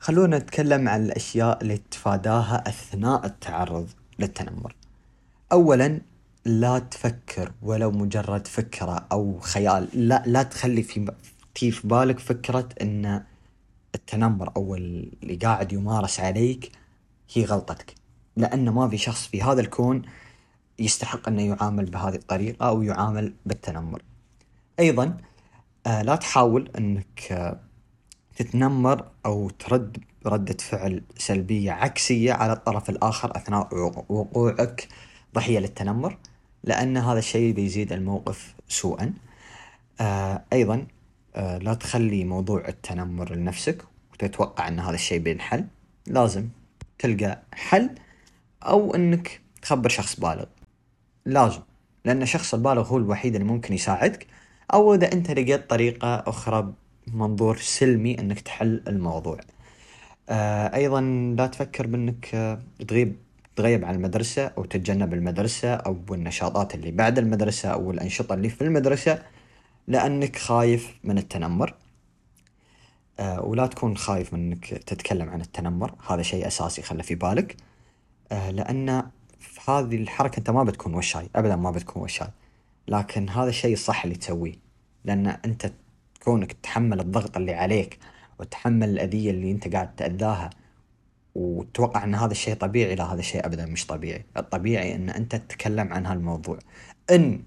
خلونا 0.00 0.38
نتكلم 0.38 0.88
عن 0.88 1.04
الأشياء 1.04 1.62
اللي 1.62 1.76
تتفاداها 1.76 2.64
أثناء 2.68 3.26
التعرض 3.26 3.88
للتنمر. 4.18 4.74
اولا 5.52 6.00
لا 6.44 6.78
تفكر 6.78 7.52
ولو 7.62 7.90
مجرد 7.90 8.46
فكرة 8.46 9.06
أو 9.12 9.38
خيال. 9.40 9.88
لا 10.08 10.22
لا 10.26 10.42
تخلي 10.42 10.82
في 10.82 11.12
في 11.54 11.70
في 11.70 11.88
بالك 11.88 12.18
فكرة 12.18 12.68
أن 12.82 13.24
التنمر 13.94 14.52
أو 14.56 14.74
اللي 14.74 15.36
قاعد 15.42 15.72
يمارس 15.72 16.20
عليك 16.20 16.72
هي 17.34 17.44
غلطتك. 17.44 17.94
لأن 18.36 18.70
ما 18.70 18.88
في 18.88 18.98
شخص 18.98 19.26
في 19.26 19.42
هذا 19.42 19.60
الكون 19.60 20.02
يستحق 20.78 21.28
أنه 21.28 21.42
يعامل 21.42 21.84
بهذه 21.84 22.14
الطريقة 22.14 22.68
أو 22.68 22.82
يعامل 22.82 23.34
بالتنمر. 23.46 24.02
أيضا 24.80 25.16
آه 25.86 26.02
لا 26.02 26.16
تحاول 26.16 26.70
أنك 26.78 27.32
آه 27.32 27.60
تتنمر 28.36 29.04
أو 29.26 29.50
ترد 29.50 29.98
ردة 30.26 30.56
فعل 30.60 31.02
سلبية 31.18 31.72
عكسية 31.72 32.32
على 32.32 32.52
الطرف 32.52 32.90
الآخر 32.90 33.36
أثناء 33.36 33.68
وقوعك 34.08 34.88
ضحية 35.34 35.58
للتنمر. 35.58 36.18
لأن 36.64 36.96
هذا 36.96 37.18
الشيء 37.18 37.54
بيزيد 37.54 37.92
الموقف 37.92 38.54
سوءا. 38.68 39.14
آه 40.00 40.44
أيضا 40.52 40.86
آه 41.36 41.58
لا 41.58 41.74
تخلي 41.74 42.24
موضوع 42.24 42.68
التنمر 42.68 43.34
لنفسك 43.34 43.82
وتتوقع 44.12 44.68
أن 44.68 44.80
هذا 44.80 44.94
الشيء 44.94 45.18
بينحل 45.18 45.64
لازم 46.06 46.48
تلقى 46.98 47.42
حل 47.52 47.90
أو 48.62 48.94
أنك 48.94 49.40
تخبر 49.62 49.88
شخص 49.88 50.20
بالغ. 50.20 50.44
لازم 51.26 51.60
لأن 52.04 52.22
الشخص 52.22 52.54
البالغ 52.54 52.86
هو 52.88 52.96
الوحيد 52.96 53.34
اللي 53.34 53.46
ممكن 53.46 53.74
يساعدك 53.74 54.26
أو 54.72 54.94
إذا 54.94 55.12
أنت 55.12 55.30
لقيت 55.30 55.70
طريقة 55.70 56.14
أخرى 56.26 56.72
بمنظور 57.06 57.56
سلمي 57.56 58.18
أنك 58.20 58.40
تحل 58.40 58.82
الموضوع. 58.88 59.38
آه 60.28 60.74
أيضا 60.74 61.00
لا 61.38 61.46
تفكر 61.46 61.86
بأنك 61.86 62.58
تغيب 62.88 63.16
تغيب 63.60 63.84
عن 63.84 63.94
المدرسة 63.94 64.46
أو 64.46 64.64
تتجنب 64.64 65.14
المدرسة 65.14 65.74
أو 65.74 65.96
النشاطات 66.10 66.74
اللي 66.74 66.90
بعد 66.90 67.18
المدرسة 67.18 67.68
أو 67.68 67.90
الأنشطة 67.90 68.34
اللي 68.34 68.48
في 68.48 68.64
المدرسة 68.64 69.22
لأنك 69.88 70.36
خايف 70.36 70.98
من 71.04 71.18
التنمر. 71.18 71.74
آه 73.18 73.40
ولا 73.40 73.66
تكون 73.66 73.96
خايف 73.96 74.34
من 74.34 74.40
أنك 74.40 74.66
تتكلم 74.66 75.28
عن 75.28 75.40
التنمر. 75.40 75.94
هذا 76.08 76.22
شيء 76.22 76.46
أساسي 76.46 76.82
خله 76.82 77.02
في 77.02 77.14
بالك. 77.14 77.56
آه 78.32 78.50
لأن 78.50 79.02
في 79.38 79.70
هذه 79.70 79.96
الحركة 79.96 80.38
أنت 80.38 80.50
ما 80.50 80.64
بتكون 80.64 80.94
وشاي 80.94 81.28
أبدا 81.36 81.56
ما 81.56 81.70
بتكون 81.70 82.02
وشاي. 82.02 82.28
لكن 82.88 83.28
هذا 83.28 83.48
الشيء 83.48 83.72
الصح 83.72 84.04
اللي 84.04 84.16
تسويه. 84.16 84.54
لأن 85.04 85.26
أنت 85.26 85.72
كونك 86.24 86.52
تتحمل 86.52 87.00
الضغط 87.00 87.36
اللي 87.36 87.54
عليك 87.54 87.98
وتحمل 88.38 88.88
الأذية 88.88 89.30
اللي 89.30 89.50
أنت 89.50 89.72
قاعد 89.74 89.96
تأذاها 89.96 90.50
وتتوقع 91.34 92.04
إن 92.04 92.14
هذا 92.14 92.32
الشيء 92.32 92.54
طبيعي 92.54 92.94
لا 92.94 93.12
هذا 93.12 93.20
الشيء 93.20 93.46
ابدا 93.46 93.66
مش 93.66 93.86
طبيعي. 93.86 94.24
الطبيعي 94.36 94.94
إن 94.94 95.10
أنت 95.10 95.36
تتكلم 95.36 95.92
عن 95.92 96.06
هالموضوع. 96.06 96.58
إن 97.10 97.42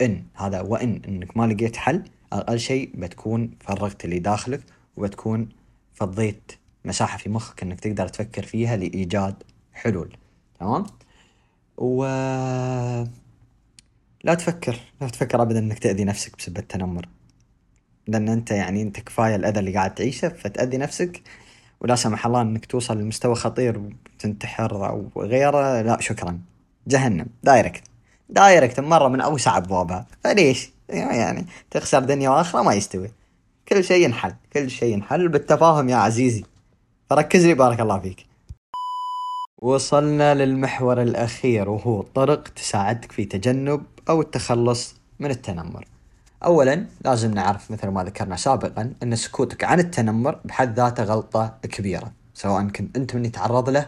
إن 0.00 0.24
هذا 0.34 0.60
وإن 0.60 1.02
إنك 1.08 1.36
ما 1.36 1.46
لقيت 1.46 1.76
حل 1.76 2.04
أقل 2.32 2.58
شيء 2.58 2.90
بتكون 2.94 3.50
فرغت 3.60 4.04
اللي 4.04 4.18
داخلك 4.18 4.60
وبتكون 4.96 5.48
فضيت 5.94 6.52
مساحة 6.84 7.18
في 7.18 7.30
مخك 7.30 7.62
إنك 7.62 7.80
تقدر 7.80 8.08
تفكر 8.08 8.42
فيها 8.42 8.76
لإيجاد 8.76 9.42
حلول. 9.72 10.16
تمام؟ 10.60 10.86
و 11.76 12.04
لا 14.24 14.34
تفكر 14.34 14.76
لا 15.00 15.08
تفكر 15.08 15.42
ابدا 15.42 15.58
إنك 15.58 15.78
تأذي 15.78 16.04
نفسك 16.04 16.36
بسبب 16.38 16.58
التنمر. 16.58 17.08
لأن 18.06 18.28
أنت 18.28 18.50
يعني 18.50 18.82
أنت 18.82 19.00
كفاية 19.00 19.36
الأذى 19.36 19.60
اللي 19.60 19.74
قاعد 19.74 19.94
تعيشه 19.94 20.28
فتأذي 20.28 20.76
نفسك 20.76 21.22
ولا 21.80 21.94
سمح 21.94 22.26
الله 22.26 22.40
إنك 22.40 22.66
توصل 22.66 22.98
لمستوى 22.98 23.34
خطير 23.34 23.78
وتنتحر 23.78 24.88
أو 24.88 25.10
غيره. 25.16 25.82
لا 25.82 26.00
شكرا. 26.00 26.38
جهنم. 26.86 27.26
دايركت. 27.42 27.82
دايركت. 28.28 28.80
مرة 28.80 29.08
من 29.08 29.20
أوسع 29.20 29.56
أبوابها. 29.56 30.06
فليش؟ 30.24 30.70
يعني 30.88 31.46
تخسر 31.70 31.98
دنيا 31.98 32.30
وآخرة 32.30 32.62
ما 32.62 32.74
يستوي. 32.74 33.10
كل 33.68 33.84
شيء 33.84 34.04
ينحل. 34.04 34.34
كل 34.52 34.70
شيء 34.70 34.94
ينحل 34.94 35.28
بالتفاهم 35.28 35.88
يا 35.88 35.96
عزيزي. 35.96 36.44
فركز 37.10 37.46
لي 37.46 37.54
بارك 37.54 37.80
الله 37.80 37.98
فيك. 37.98 38.26
وصلنا 39.62 40.34
للمحور 40.34 41.02
الأخير 41.02 41.70
وهو 41.70 42.02
طرق 42.02 42.48
تساعدك 42.48 43.12
في 43.12 43.24
تجنب 43.24 43.82
أو 44.08 44.20
التخلص 44.20 44.94
من 45.20 45.30
التنمر. 45.30 45.84
اولا 46.44 46.86
لازم 47.04 47.34
نعرف 47.34 47.70
مثل 47.70 47.88
ما 47.88 48.04
ذكرنا 48.04 48.36
سابقا 48.36 48.94
أن 49.02 49.16
سكوتك 49.16 49.64
عن 49.64 49.80
التنمر 49.80 50.40
بحد 50.44 50.76
ذاته 50.76 51.04
غلطة 51.04 51.58
كبيرة 51.62 52.12
سواء 52.34 52.68
كنت 52.68 52.96
أنت 52.96 53.14
من 53.14 53.24
يتعرض 53.24 53.70
له 53.70 53.86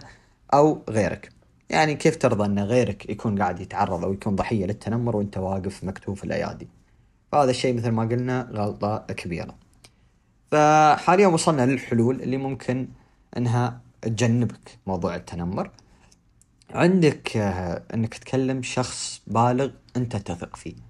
أو 0.54 0.82
غيرك. 0.90 1.28
يعني 1.70 1.94
كيف 1.94 2.16
ترضى 2.16 2.44
أن 2.44 2.58
غيرك 2.58 3.10
يكون 3.10 3.42
قاعد 3.42 3.60
يتعرض 3.60 4.04
أو 4.04 4.12
يكون 4.12 4.36
ضحية 4.36 4.66
للتنمر 4.66 5.16
وأنت 5.16 5.38
واقف 5.38 5.84
مكتوف 5.84 6.24
الأيادي؟ 6.24 6.68
فهذا 7.32 7.50
الشيء 7.50 7.76
مثل 7.76 7.88
ما 7.88 8.02
قلنا 8.02 8.48
غلطة 8.52 8.98
كبيرة. 8.98 9.54
فحاليا 10.50 11.26
وصلنا 11.26 11.66
للحلول 11.66 12.22
اللي 12.22 12.36
ممكن 12.36 12.88
أنها 13.36 13.80
تجنبك 14.02 14.78
موضوع 14.86 15.14
التنمر. 15.14 15.70
عندك 16.70 17.36
أنك 17.94 18.14
تكلم 18.14 18.62
شخص 18.62 19.22
بالغ 19.26 19.70
أنت 19.96 20.16
تثق 20.16 20.56
فيه. 20.56 20.85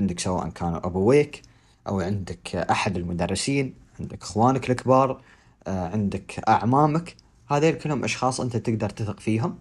عندك 0.00 0.20
سواء 0.20 0.48
كانوا 0.48 0.86
أبويك 0.86 1.42
أو 1.88 2.00
عندك 2.00 2.56
أحد 2.56 2.96
المدرسين 2.96 3.74
عندك 4.00 4.22
إخوانك 4.22 4.70
الكبار 4.70 5.20
آه، 5.66 5.88
عندك 5.88 6.40
أعمامك 6.48 7.16
هذيل 7.48 7.74
كلهم 7.74 8.04
أشخاص 8.04 8.40
أنت 8.40 8.56
تقدر 8.56 8.90
تثق 8.90 9.20
فيهم. 9.20 9.58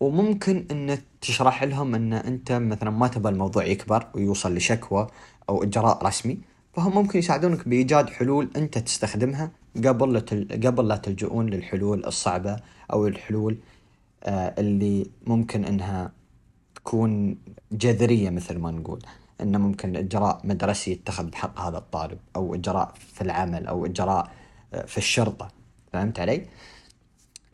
وممكن 0.00 0.66
أن 0.70 0.98
تشرح 1.20 1.62
لهم 1.62 1.94
أن 1.94 2.12
أنت 2.12 2.52
مثلا 2.52 2.90
ما 2.90 3.08
تبى 3.08 3.28
الموضوع 3.28 3.64
يكبر 3.64 4.06
ويوصل 4.14 4.54
لشكوى 4.54 5.06
أو 5.48 5.62
إجراء 5.62 6.06
رسمي 6.06 6.38
فهم 6.72 6.94
ممكن 6.94 7.18
يساعدونك 7.18 7.68
بإيجاد 7.68 8.10
حلول 8.10 8.50
أنت 8.56 8.78
تستخدمها 8.78 9.50
قبل 9.76 10.12
لا 10.12 10.20
قبل 10.68 10.88
لا 10.88 10.96
تلجؤون 10.96 11.46
للحلول 11.46 12.04
الصعبة 12.06 12.56
أو 12.92 13.06
الحلول 13.06 13.56
آه، 14.24 14.54
اللي 14.58 15.06
ممكن 15.26 15.64
أنها 15.64 16.12
تكون 16.74 17.36
جذرية 17.72 18.30
مثل 18.30 18.58
ما 18.58 18.70
نقول. 18.70 18.98
أنه 19.40 19.58
ممكن 19.58 19.96
إجراء 19.96 20.40
مدرسي 20.44 20.90
يتخذ 20.90 21.24
بحق 21.24 21.60
هذا 21.60 21.78
الطالب 21.78 22.18
أو 22.36 22.54
إجراء 22.54 22.92
في 23.14 23.20
العمل 23.20 23.66
أو 23.66 23.86
إجراء 23.86 24.30
آه، 24.74 24.86
في 24.86 24.98
الشرطة. 24.98 25.48
فهمت 25.92 26.20
علي؟ 26.20 26.46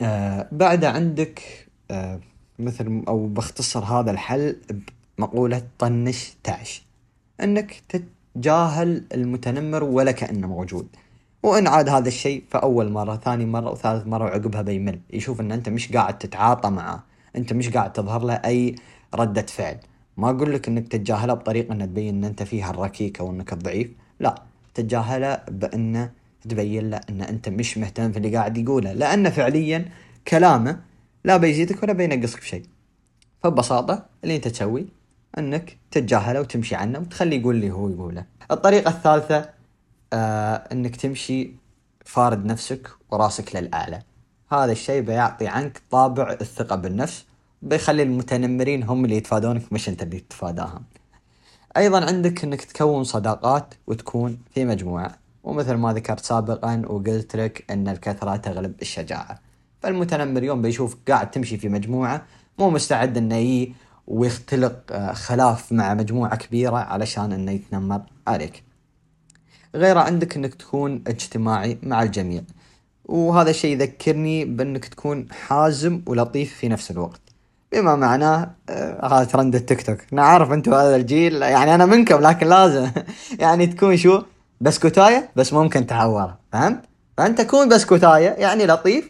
آه 0.01 0.47
بعد 0.51 0.85
عندك 0.85 1.67
آه 1.91 2.19
مثل 2.59 3.03
أو 3.07 3.27
باختصر 3.27 3.83
هذا 3.83 4.11
الحل 4.11 4.57
بمقولة 5.17 5.67
طنش 5.79 6.33
تعش. 6.43 6.83
أنك 7.41 7.81
تتجاهل 7.89 9.03
المتنمر 9.13 9.83
ولا 9.83 10.11
كأنه 10.11 10.47
موجود. 10.47 10.87
وإن 11.43 11.67
عاد 11.67 11.89
هذا 11.89 12.07
الشيء 12.07 12.43
فأول 12.49 12.91
مرة 12.91 13.15
ثاني 13.15 13.45
مرة 13.45 13.71
وثالث 13.71 14.07
مرة 14.07 14.23
وعقبها 14.23 14.61
بيمل. 14.61 14.99
يشوف 15.13 15.41
أن 15.41 15.51
أنت 15.51 15.69
مش 15.69 15.91
قاعد 15.91 16.17
تتعاطى 16.17 16.69
معه. 16.69 17.03
أنت 17.35 17.53
مش 17.53 17.69
قاعد 17.69 17.93
تظهر 17.93 18.23
له 18.23 18.33
أي 18.33 18.75
ردة 19.15 19.45
فعل. 19.45 19.77
ما 20.17 20.29
أقول 20.29 20.53
لك 20.53 20.67
أنك 20.67 20.87
تتجاهله 20.87 21.33
بطريقة 21.33 21.73
أن 21.73 21.79
تبين 21.79 22.15
أن 22.17 22.23
أنت 22.23 22.43
فيها 22.43 22.69
الركيك 22.69 23.19
أو 23.19 23.31
أنك 23.31 23.53
الضعيف. 23.53 23.91
لا 24.19 24.35
تتجاهله 24.73 25.35
بأنه 25.47 26.11
تبين 26.49 26.89
له 26.89 27.01
أن 27.09 27.21
أنت 27.21 27.49
مش 27.49 27.77
مهتم 27.77 28.11
في 28.11 28.17
اللي 28.17 28.37
قاعد 28.37 28.57
يقوله 28.57 28.93
لأن 28.93 29.29
فعليا 29.29 29.85
كلامه 30.27 30.79
لا 31.23 31.37
بيزيدك 31.37 31.83
ولا 31.83 31.93
بينقصك 31.93 32.39
بشيء 32.39 32.63
فببساطة 33.43 34.05
اللي 34.23 34.35
أنت 34.35 34.47
تسوي 34.47 34.85
أنك 35.37 35.77
تتجاهله 35.91 36.41
وتمشي 36.41 36.75
عنه 36.75 36.99
وتخليه 36.99 37.39
يقول 37.39 37.55
اللي 37.55 37.71
هو 37.71 37.89
يقوله. 37.89 38.25
الطريقة 38.51 38.89
الثالثة 38.89 39.49
آه 40.13 40.55
أنك 40.71 40.95
تمشي 40.95 41.51
فارد 42.05 42.45
نفسك 42.45 42.89
وراسك 43.11 43.55
للأعلى. 43.55 44.01
هذا 44.51 44.71
الشيء 44.71 45.01
بيعطي 45.01 45.47
عنك 45.47 45.81
طابع 45.91 46.31
الثقة 46.31 46.75
بالنفس 46.75 47.25
بيخلي 47.65 48.03
المتنمرين 48.03 48.83
هم 48.83 49.05
اللي 49.05 49.15
يتفادونك 49.15 49.73
مش 49.73 49.89
انت 49.89 50.03
اللي 50.03 50.19
تتفاداهم. 50.19 50.83
أيضا 51.77 52.05
عندك 52.05 52.43
إنك 52.43 52.61
تكون 52.61 53.03
صداقات 53.03 53.73
وتكون 53.87 54.37
في 54.53 54.65
مجموعة 54.65 55.17
ومثل 55.43 55.73
ما 55.73 55.93
ذكرت 55.93 56.25
سابقا 56.25 56.81
وقلت 56.87 57.35
لك 57.35 57.65
إن 57.71 57.87
الكثرة 57.87 58.35
تغلب 58.35 58.73
الشجاعة. 58.81 59.39
فالمتنمر 59.81 60.43
يوم 60.43 60.61
بيشوف 60.61 60.97
قاعد 61.07 61.31
تمشي 61.31 61.57
في 61.57 61.69
مجموعة 61.69 62.25
مو 62.59 62.69
مستعد 62.69 63.17
إنه 63.17 63.35
يجي 63.35 63.73
ويختلق 64.07 64.81
آه، 64.91 65.13
خلاف 65.13 65.71
مع 65.71 65.93
مجموعة 65.93 66.35
كبيرة 66.35 66.77
علشان 66.77 67.31
إنه 67.31 67.51
يتنمر 67.51 68.01
عليك. 68.27 68.63
غير 69.75 69.97
عندك 69.97 70.35
إنك 70.35 70.55
تكون 70.55 71.03
اجتماعي 71.07 71.77
مع 71.83 72.03
الجميع 72.03 72.41
وهذا 73.05 73.49
الشيء 73.49 73.71
يذكرني 73.71 74.45
بإنك 74.45 74.85
تكون 74.85 75.27
حازم 75.31 76.01
ولطيف 76.07 76.55
في 76.55 76.67
نفس 76.67 76.91
الوقت. 76.91 77.24
بما 77.75 77.95
معناه 77.95 78.51
آه، 78.69 79.07
هذا 79.07 79.23
ترند 79.23 79.55
التيك 79.55 79.85
توك. 79.85 79.97
أنا 80.13 80.23
عارف 80.23 80.51
أنتم 80.51 80.73
هذا 80.73 80.95
الجيل 80.95 81.41
يعني 81.41 81.75
أنا 81.75 81.85
منكم 81.85 82.21
لكن 82.21 82.47
لازم. 82.47 82.91
يعني 83.39 83.67
تكون 83.67 83.97
شو؟ 83.97 84.21
بسكوتايه 84.61 85.29
بس 85.35 85.53
ممكن 85.53 85.87
تعورة 85.87 86.37
فهمت؟ 86.51 86.79
فأنت 87.17 87.41
كون 87.41 87.69
بسكوتايه 87.69 88.29
يعني 88.29 88.65
لطيف 88.65 89.09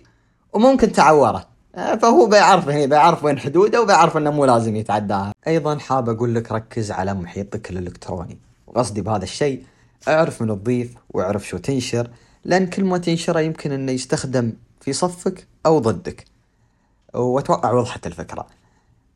وممكن 0.54 0.92
تعورة. 0.92 1.46
آه، 1.76 1.96
فهو 1.96 2.26
بيعرف 2.26 2.70
هنا 2.70 2.86
بيعرف 2.86 3.24
وين 3.24 3.40
حدوده 3.40 3.82
وبيعرف 3.82 4.18
إنه 4.18 4.32
مو 4.32 4.46
لازم 4.46 4.76
يتعداها. 4.76 5.32
أيضا 5.48 5.78
حاب 5.78 6.10
أقول 6.10 6.36
لك 6.36 6.52
ركز 6.52 6.92
على 6.92 7.14
محيطك 7.14 7.70
الإلكتروني. 7.70 8.38
وقصدي 8.68 9.02
بهذا 9.02 9.24
الشيء 9.24 9.64
اعرف 10.08 10.42
من 10.42 10.48
تضيف 10.48 10.94
واعرف 11.10 11.48
شو 11.48 11.58
تنشر 11.58 12.10
لأن 12.46 12.68
كل 12.68 12.84
ما 12.84 12.98
تنشره 12.98 13.40
يمكن 13.40 13.72
إنه 13.72 13.92
يستخدم 13.92 14.54
في 14.82 14.94
صفك 14.94 15.48
أو 15.66 15.80
ضدك. 15.80 16.35
واتوقع 17.16 17.72
وضحت 17.72 18.08
الفكرة. 18.08 18.48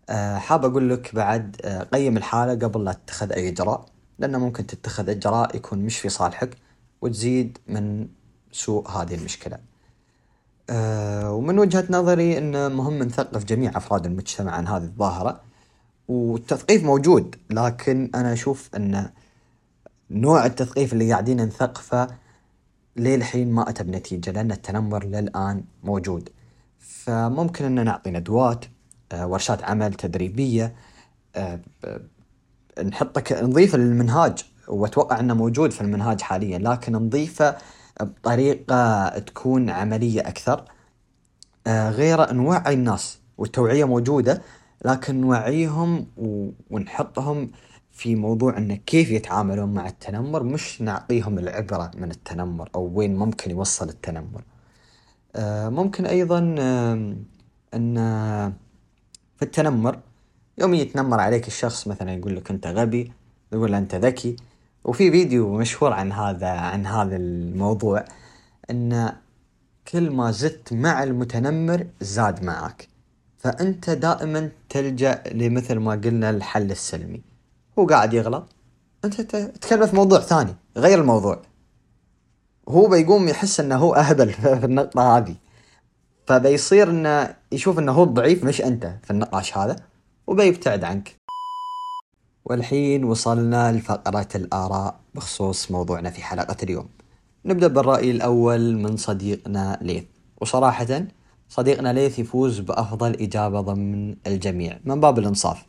أه 0.10 0.38
حاب 0.38 0.66
أقول 0.66 0.90
لك 0.90 1.16
بعد 1.16 1.56
أه 1.64 1.84
قيم 1.84 2.18
الحالة 2.18 2.68
قبل 2.68 2.84
لا 2.86 2.94
تتخذ 2.94 3.32
أي 3.32 3.50
إجراء 3.50 3.86
لأنه 4.20 4.38
ممكن 4.38 4.68
تتخذ 4.68 5.10
إجراء 5.10 5.56
يكون 5.56 5.80
مش 5.80 6.00
في 6.00 6.10
صالحك 6.10 6.58
وتزيد 7.02 7.58
من 7.68 8.08
سوء 8.52 8.88
هذه 8.90 9.16
المشكلة. 9.16 9.58
أه 10.70 11.34
ومن 11.34 11.60
وجهة 11.60 11.86
نظري 11.90 12.38
انه 12.38 12.68
مهم 12.68 13.04
نثقف 13.04 13.44
جميع 13.46 13.72
أفراد 13.78 14.06
المجتمع 14.06 14.52
عن 14.52 14.68
هذه 14.68 14.84
الظاهرة 14.84 15.42
والتثقيف 16.08 16.84
موجود 16.84 17.36
لكن 17.50 18.12
أنا 18.16 18.34
أشوف 18.34 18.70
أن 18.76 19.10
نوع 20.12 20.46
التثقيف 20.46 20.94
اللي 20.94 21.12
قاعدين 21.12 21.42
نثقفه 21.42 22.08
للحين 22.96 23.52
ما 23.52 23.70
أتى 23.70 23.84
بنتيجة 23.84 24.32
لأن 24.32 24.52
التنمر 24.52 25.04
للآن 25.06 25.64
موجود. 25.84 26.30
فممكن 26.80 27.66
إن 27.66 27.86
نعطي 27.86 28.12
ندوات 28.12 28.66
آه، 29.12 29.28
ورشات 29.28 29.64
عمل 29.64 29.94
تدريبية 29.94 30.76
آه، 31.36 31.60
نحطه 32.84 33.42
نضيفه 33.42 33.78
للمنهاج 33.78 34.46
وأتوقع 34.68 35.20
إنه 35.20 35.34
موجود 35.34 35.72
في 35.72 35.82
المنهاج 35.82 36.22
حاليا 36.22 36.60
لكن 36.60 36.94
نضيفه 36.94 37.58
بطريقة 38.02 39.10
تكون 39.20 39.70
عملية 39.70 40.22
أكثر 40.22 40.66
آه، 41.68 41.90
غير 41.90 42.34
نوعي 42.34 42.74
الناس 42.74 43.20
والتوعية 43.38 43.86
موجودة 43.86 44.42
لكن 44.86 45.22
نوعيهم 45.22 46.08
ونحطهم 46.70 47.52
في 47.92 48.16
موضوع 48.16 48.58
إنه 48.58 48.76
كيف 48.76 49.10
يتعاملون 49.12 49.74
مع 49.74 49.88
التنمر 49.88 50.44
مش 50.44 50.82
نعطيهم 50.82 51.40
العبرة 51.40 51.92
من 51.96 52.12
التنمر 52.12 52.70
أو 52.76 52.92
وين 52.94 53.16
ممكن 53.16 53.52
يوصل 53.52 53.90
التنمر. 53.90 54.44
آه، 55.36 55.70
ممكن 55.70 56.06
أيضا 56.06 56.40
أن 57.74 57.96
في 59.38 59.42
التنمر 59.46 60.00
يوم 60.58 60.74
يتنمر 60.74 61.20
عليك 61.20 61.48
الشخص 61.48 61.88
مثلا 61.88 62.12
يقول 62.12 62.36
لك 62.36 62.52
أنت 62.52 62.68
غبي 62.68 63.12
يقول 63.54 63.76
أنت 63.76 63.96
ذكي 63.96 64.36
وفي 64.84 65.12
فيديو 65.12 65.58
مشهور 65.58 65.94
عن 65.94 66.12
هذا 66.12 66.48
عن 66.48 66.86
هذا 66.86 67.16
الموضوع 67.16 68.06
أن 68.70 69.14
كل 69.92 70.10
ما 70.10 70.32
زدت 70.32 70.74
مع 70.74 71.04
المتنمر 71.04 71.88
زاد 72.02 72.44
معك. 72.44 72.88
فأنت 73.38 73.90
دائما 73.90 74.50
تلجأ 74.70 75.24
لمثل 75.32 75.78
ما 75.78 75.92
قلنا 75.92 76.30
الحل 76.30 76.72
السلمي. 76.72 77.22
هو 77.80 77.86
قاعد 77.86 78.14
يغلط. 78.14 78.46
أنت 79.06 79.22
تتكلم 79.22 79.88
في 79.88 79.96
موضوع 79.96 80.20
ثاني 80.20 80.56
غير 80.78 81.02
الموضوع. 81.02 81.42
هو 82.70 82.88
بيقوم 82.88 83.28
يحس 83.28 83.60
إنه 83.60 83.76
هو 83.76 83.94
أهبل 83.94 84.34
في 84.60 84.66
النقطة 84.66 85.18
هذه. 85.18 85.36
فبيصير 86.28 86.90
إنه 86.90 87.36
يشوف 87.52 87.80
إنه 87.80 87.92
هو 87.92 88.04
الضعيف 88.04 88.44
مش 88.44 88.62
أنت 88.62 88.94
في 89.04 89.12
النقاش 89.12 89.58
هذا 89.58 89.76
وبيبتعد 90.28 90.84
عنك. 90.84 91.16
والحين 92.46 93.04
وصلنا 93.04 93.72
لفقرة 93.72 94.28
الآراء 94.36 95.00
بخصوص 95.16 95.72
موضوعنا 95.72 96.10
في 96.10 96.24
حلقة 96.24 96.56
اليوم. 96.64 96.90
نبدأ 97.46 97.68
بالرأي 97.68 98.12
الأول 98.12 98.78
من 98.78 98.98
صديقنا 98.98 99.80
ليث. 99.82 100.04
وصراحة 100.42 101.04
صديقنا 101.50 101.94
ليث 101.94 102.20
يفوز 102.20 102.60
بأفضل 102.60 103.14
إجابة 103.14 103.62
ضمن 103.62 104.16
الجميع 104.28 104.80
من 104.84 105.00
باب 105.00 105.20
الإنصاف. 105.20 105.66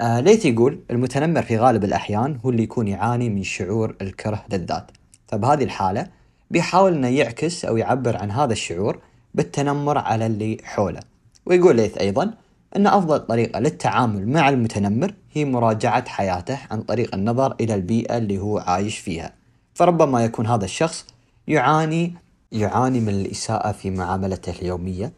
آه 0.00 0.20
ليث 0.20 0.46
يقول 0.46 0.80
المتنمر 0.90 1.42
في 1.42 1.58
غالب 1.58 1.84
الأحيان 1.84 2.38
هو 2.44 2.50
اللي 2.50 2.62
يكون 2.62 2.88
يعاني 2.88 3.30
من 3.30 3.42
شعور 3.42 3.96
الكره 4.00 4.44
للذات. 4.52 4.90
فبهذه 5.28 5.64
الحالة 5.64 6.06
بيحاول 6.50 6.92
إنه 6.94 7.08
يعكس 7.08 7.64
أو 7.64 7.76
يعبر 7.76 8.16
عن 8.16 8.30
هذا 8.30 8.52
الشعور 8.52 8.98
بالتنمر 9.34 9.98
على 9.98 10.26
اللي 10.26 10.58
حوله. 10.64 11.00
ويقول 11.46 11.76
ليث 11.76 11.98
أيضا 11.98 12.34
إن 12.76 12.86
أفضل 12.86 13.18
طريقة 13.18 13.60
للتعامل 13.60 14.28
مع 14.28 14.48
المتنمر 14.48 15.14
هي 15.32 15.44
مراجعة 15.44 16.08
حياته 16.08 16.58
عن 16.70 16.82
طريق 16.82 17.14
النظر 17.14 17.54
إلى 17.60 17.74
البيئة 17.74 18.16
اللي 18.16 18.38
هو 18.38 18.58
عايش 18.58 18.98
فيها. 18.98 19.32
فربما 19.74 20.24
يكون 20.24 20.46
هذا 20.46 20.64
الشخص 20.64 21.06
يعاني 21.48 22.14
يعاني 22.52 23.00
من 23.00 23.08
الإساءة 23.08 23.72
في 23.72 23.90
معاملته 23.90 24.52
اليومية. 24.62 25.12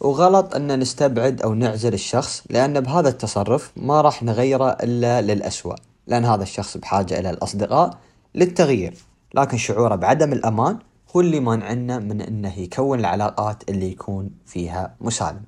وغلط 0.00 0.54
أن 0.54 0.78
نستبعد 0.78 1.42
أو 1.42 1.54
نعزل 1.54 1.94
الشخص 1.94 2.42
لأن 2.50 2.80
بهذا 2.80 3.08
التصرف 3.08 3.72
ما 3.76 4.00
راح 4.00 4.22
نغيره 4.22 4.70
إلا 4.70 5.22
للأسوأ. 5.22 5.74
لأن 6.06 6.24
هذا 6.24 6.42
الشخص 6.42 6.76
بحاجة 6.76 7.18
إلى 7.18 7.30
الأصدقاء 7.30 7.98
للتغيير. 8.34 8.94
لكن 9.34 9.56
شعوره 9.56 9.94
بعدم 9.94 10.32
الأمان 10.32 10.78
هو 11.16 11.20
اللي 11.20 11.40
مانعنا 11.40 11.98
من 11.98 12.20
أنه 12.20 12.58
يكون 12.58 13.00
العلاقات 13.00 13.70
اللي 13.70 13.90
يكون 13.92 14.30
فيها 14.46 14.96
مسالم. 15.00 15.42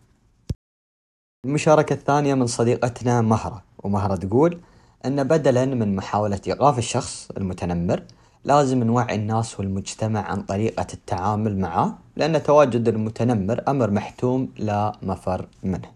المشاركة 1.47 1.93
الثانية 1.93 2.35
من 2.35 2.47
صديقتنا 2.47 3.21
مهرة 3.21 3.65
ومهرة 3.79 4.17
تقول 4.17 4.61
أن 5.05 5.25
بدلا 5.25 5.65
من 5.65 5.97
محاولة 5.97 6.41
إيقاف 6.47 6.79
الشخص 6.79 7.31
المتنمر 7.37 8.03
لازم 8.45 8.85
نوعي 8.85 9.15
الناس 9.15 9.61
والمجتمع 9.61 10.21
عن 10.21 10.43
طريقة 10.43 10.87
التعامل 10.95 11.59
معه 11.59 11.99
لأن 12.17 12.43
تواجد 12.43 12.89
المتنمر 12.89 13.65
أمر 13.69 13.91
محتوم 13.91 14.49
لا 14.59 14.93
مفر 15.03 15.49
منه. 15.63 15.91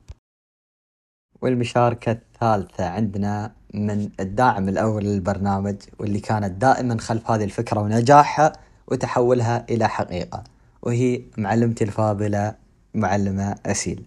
والمشاركة 1.43 2.13
الثالثة 2.13 2.89
عندنا 2.89 3.53
من 3.75 4.09
الداعم 4.21 4.69
الأول 4.69 5.05
للبرنامج 5.05 5.77
واللي 5.99 6.21
كانت 6.21 6.51
دائما 6.63 6.99
خلف 6.99 7.31
هذه 7.31 7.45
الفكرة 7.45 7.81
ونجاحها 7.81 8.53
وتحولها 8.89 9.67
إلى 9.71 9.89
حقيقة 9.89 10.45
وهي 10.83 11.23
معلمتي 11.39 11.85
الفاضلة 11.85 12.55
معلمة 12.95 13.57
أسيل. 13.67 14.03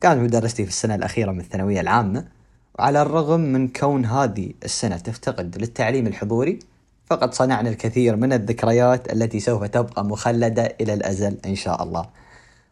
كانت 0.00 0.20
مدرستي 0.20 0.64
في 0.64 0.70
السنة 0.70 0.94
الأخيرة 0.94 1.32
من 1.32 1.40
الثانوية 1.40 1.80
العامة 1.80 2.24
وعلى 2.78 3.02
الرغم 3.02 3.40
من 3.40 3.68
كون 3.68 4.04
هذه 4.04 4.52
السنة 4.64 4.96
تفتقد 4.96 5.58
للتعليم 5.58 6.06
الحضوري 6.06 6.58
فقد 7.06 7.34
صنعنا 7.34 7.68
الكثير 7.68 8.16
من 8.16 8.32
الذكريات 8.32 9.12
التي 9.12 9.40
سوف 9.40 9.64
تبقى 9.64 10.04
مخلدة 10.04 10.76
إلى 10.80 10.94
الأزل 10.94 11.36
إن 11.46 11.54
شاء 11.54 11.82
الله. 11.82 12.06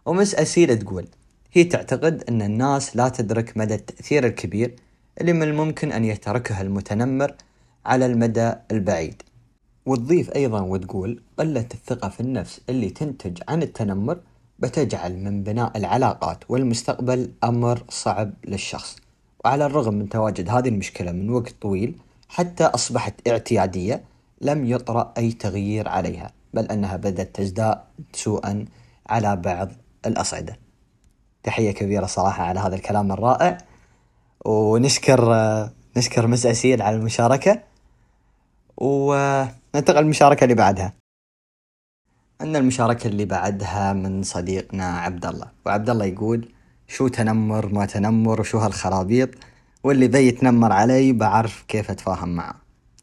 ومس 0.06 0.34
أسيلة 0.34 0.74
تقول 0.74 1.06
هي 1.52 1.64
تعتقد 1.64 2.24
أن 2.28 2.42
الناس 2.42 2.96
لا 2.96 3.08
تدرك 3.08 3.56
مدى 3.56 3.74
التأثير 3.74 4.26
الكبير 4.26 4.74
اللي 5.20 5.32
من 5.32 5.42
الممكن 5.42 5.92
أن 5.92 6.04
يتركه 6.04 6.60
المتنمر 6.60 7.34
على 7.86 8.06
المدى 8.06 8.52
البعيد. 8.70 9.22
وتضيف 9.86 10.30
أيضا 10.36 10.60
وتقول 10.60 11.22
قلة 11.38 11.66
الثقة 11.74 12.08
في 12.08 12.20
النفس 12.20 12.60
اللي 12.68 12.90
تنتج 12.90 13.42
عن 13.48 13.62
التنمر 13.62 14.20
بتجعل 14.58 15.18
من 15.18 15.42
بناء 15.42 15.78
العلاقات 15.78 16.38
والمستقبل 16.48 17.30
أمر 17.44 17.82
صعب 17.88 18.32
للشخص. 18.44 18.96
وعلى 19.44 19.66
الرغم 19.66 19.94
من 19.94 20.08
تواجد 20.08 20.48
هذه 20.48 20.68
المشكلة 20.68 21.12
من 21.12 21.30
وقت 21.30 21.54
طويل 21.60 21.98
حتى 22.28 22.64
أصبحت 22.64 23.28
اعتيادية 23.28 24.04
لم 24.40 24.66
يطرأ 24.66 25.12
أي 25.18 25.32
تغيير 25.32 25.88
عليها 25.88 26.32
بل 26.54 26.64
أنها 26.64 26.96
بدأت 26.96 27.36
تزداد 27.36 27.78
سوءا 28.12 28.64
على 29.06 29.36
بعض 29.36 29.68
الأصعدة. 30.06 30.58
تحية 31.42 31.70
كبيرة 31.70 32.06
صراحة 32.06 32.44
على 32.44 32.60
هذا 32.60 32.76
الكلام 32.76 33.12
الرائع. 33.12 33.58
ونشكر 34.44 35.34
نشكر 35.96 36.26
مس 36.26 36.46
أسيل 36.46 36.82
على 36.82 36.96
المشاركة 36.96 37.62
وننتقل 38.76 40.02
للمشاركة 40.02 40.44
اللي 40.44 40.54
بعدها. 40.54 40.92
أن 42.40 42.56
المشاركة 42.56 43.06
اللي 43.06 43.24
بعدها 43.24 43.92
من 43.92 44.22
صديقنا 44.22 44.98
عبد 44.98 45.26
الله 45.26 45.46
وعبد 45.66 45.90
الله 45.90 46.04
يقول 46.04 46.52
شو 46.88 47.08
تنمر 47.08 47.66
ما 47.66 47.86
تنمر 47.86 48.40
وشو 48.40 48.58
هالخرابيط 48.58 49.30
واللي 49.84 50.06
ذي 50.06 50.28
يتنمر 50.28 50.72
علي 50.72 51.12
بعرف 51.12 51.64
كيف 51.68 51.90
أتفاهم 51.90 52.28
معه. 52.28 52.54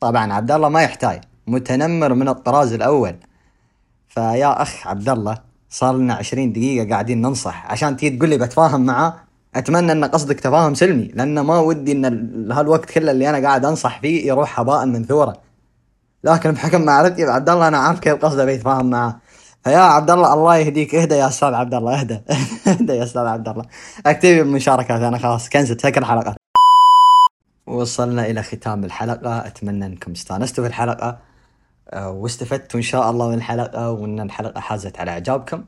طبعا 0.02 0.34
عبد 0.34 0.52
الله 0.52 0.70
ما 0.70 0.82
يحتاج 0.82 1.22
متنمر 1.48 2.14
من 2.14 2.28
الطراز 2.28 2.74
الأول. 2.74 3.16
فيا 4.08 4.62
أخ 4.62 4.88
عبد 4.88 5.10
الله 5.10 5.38
صار 5.70 5.98
لنا 5.98 6.14
20 6.14 6.54
دقيقة 6.54 6.90
قاعدين 6.90 7.22
ننصح 7.22 7.72
عشان 7.72 7.98
تيجي 7.98 8.18
تقول 8.18 8.30
لي 8.30 8.38
بتفاهم 8.38 8.86
معاه 8.86 9.25
أتمنى 9.56 9.92
أن 9.92 10.06
قصدك 10.06 10.40
تفاهم 10.40 10.74
سلمي 10.74 11.08
لأن 11.08 11.40
ما 11.40 11.60
ودي 11.60 11.92
أن 11.92 12.52
هالوقت 12.52 12.86
كله 12.86 13.12
اللي 13.12 13.30
أنا 13.30 13.48
قاعد 13.48 13.66
أنصح 13.66 14.00
فيه 14.02 14.28
يروح 14.28 14.60
هباء 14.60 14.86
منثورا 14.86 15.34
لكن 16.24 16.52
بحكم 16.52 16.82
معرفتي 16.82 17.26
بعبد 17.26 17.50
الله 17.50 17.68
أنا 17.68 17.78
عارف 17.78 18.00
كيف 18.00 18.26
قصده 18.26 18.46
بيتفاهم 18.46 18.90
معاه 18.90 19.20
فيا 19.66 19.78
عبد 19.78 20.12
الله 20.12 20.34
الله 20.34 20.56
يهديك. 20.58 20.96
اهدى 20.96 21.16
يا 21.16 21.28
أستاذ 21.28 21.54
عبد 21.54 21.74
الله 21.74 22.00
اهدى. 22.00 22.22
اهدى 22.68 22.94
يا 22.94 23.04
أستاذ 23.04 23.22
عبد 23.22 23.48
الله. 23.50 23.66
أكتبي 24.06 24.44
بمشاركات 24.44 25.02
أنا 25.02 25.18
خلاص 25.18 25.50
كنسل 25.50 25.80
سكر 25.80 26.02
الحلقة 26.02 26.36
وصلنا 27.68 28.26
إلى 28.26 28.44
ختام 28.44 28.84
الحلقة. 28.84 29.48
أتمنى 29.48 29.86
أنكم 29.86 30.12
استانستوا 30.12 30.64
في 30.64 30.70
الحلقة 30.70 31.18
آه، 31.90 32.10
واستفدتوا 32.10 32.78
إن 32.80 32.84
شاء 32.84 33.12
الله 33.12 33.30
من 33.30 33.34
الحلقة 33.34 33.92
وأن 33.92 34.20
الحلقة 34.20 34.60
حازت 34.60 35.00
على 35.00 35.12
إعجابكم. 35.12 35.64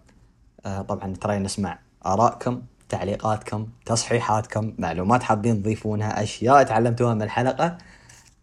آه، 0.66 0.82
طبعا 0.82 1.14
ترى 1.14 1.40
نسمع 1.40 1.80
آرائكم. 2.06 2.62
تعليقاتكم 2.90 3.68
تصحيحاتكم 3.86 4.74
معلومات 4.78 5.24
حابين 5.24 5.62
تضيفونها 5.62 6.24
أشياء 6.24 6.64
تعلمتوها 6.64 7.14
من 7.14 7.22
الحلقة 7.22 7.78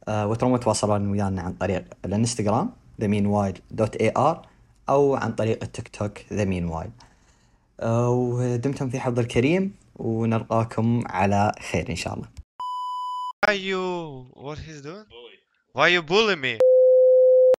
آه، 0.08 0.26
وترون 0.26 0.60
تواصلون 0.60 1.10
ويانا 1.10 1.42
عن 1.42 1.52
طريق 1.52 1.84
الانستغرام 2.04 2.70
themeanwhile.ar 3.02 4.36
أو 4.88 5.14
عن 5.14 5.32
طريق 5.32 5.62
التيك 5.62 5.88
توك 5.88 6.18
ذا 6.32 6.44
مين 6.44 6.64
وايل 6.64 6.90
ودمتم 7.82 8.90
في 8.90 9.00
حفظ 9.00 9.18
الكريم 9.18 9.74
ونلقاكم 9.96 11.02
على 11.06 11.52
خير 11.70 11.90
إن 11.90 11.96
شاء 11.96 12.14
الله 12.14 12.28
Why 13.46 13.52
you... 13.52 14.26
What 14.32 14.58
he's 14.58 14.80
doing? 14.80 15.04
Why 15.74 15.88
you 15.88 16.02
bully 16.02 16.36
me? 16.36 16.58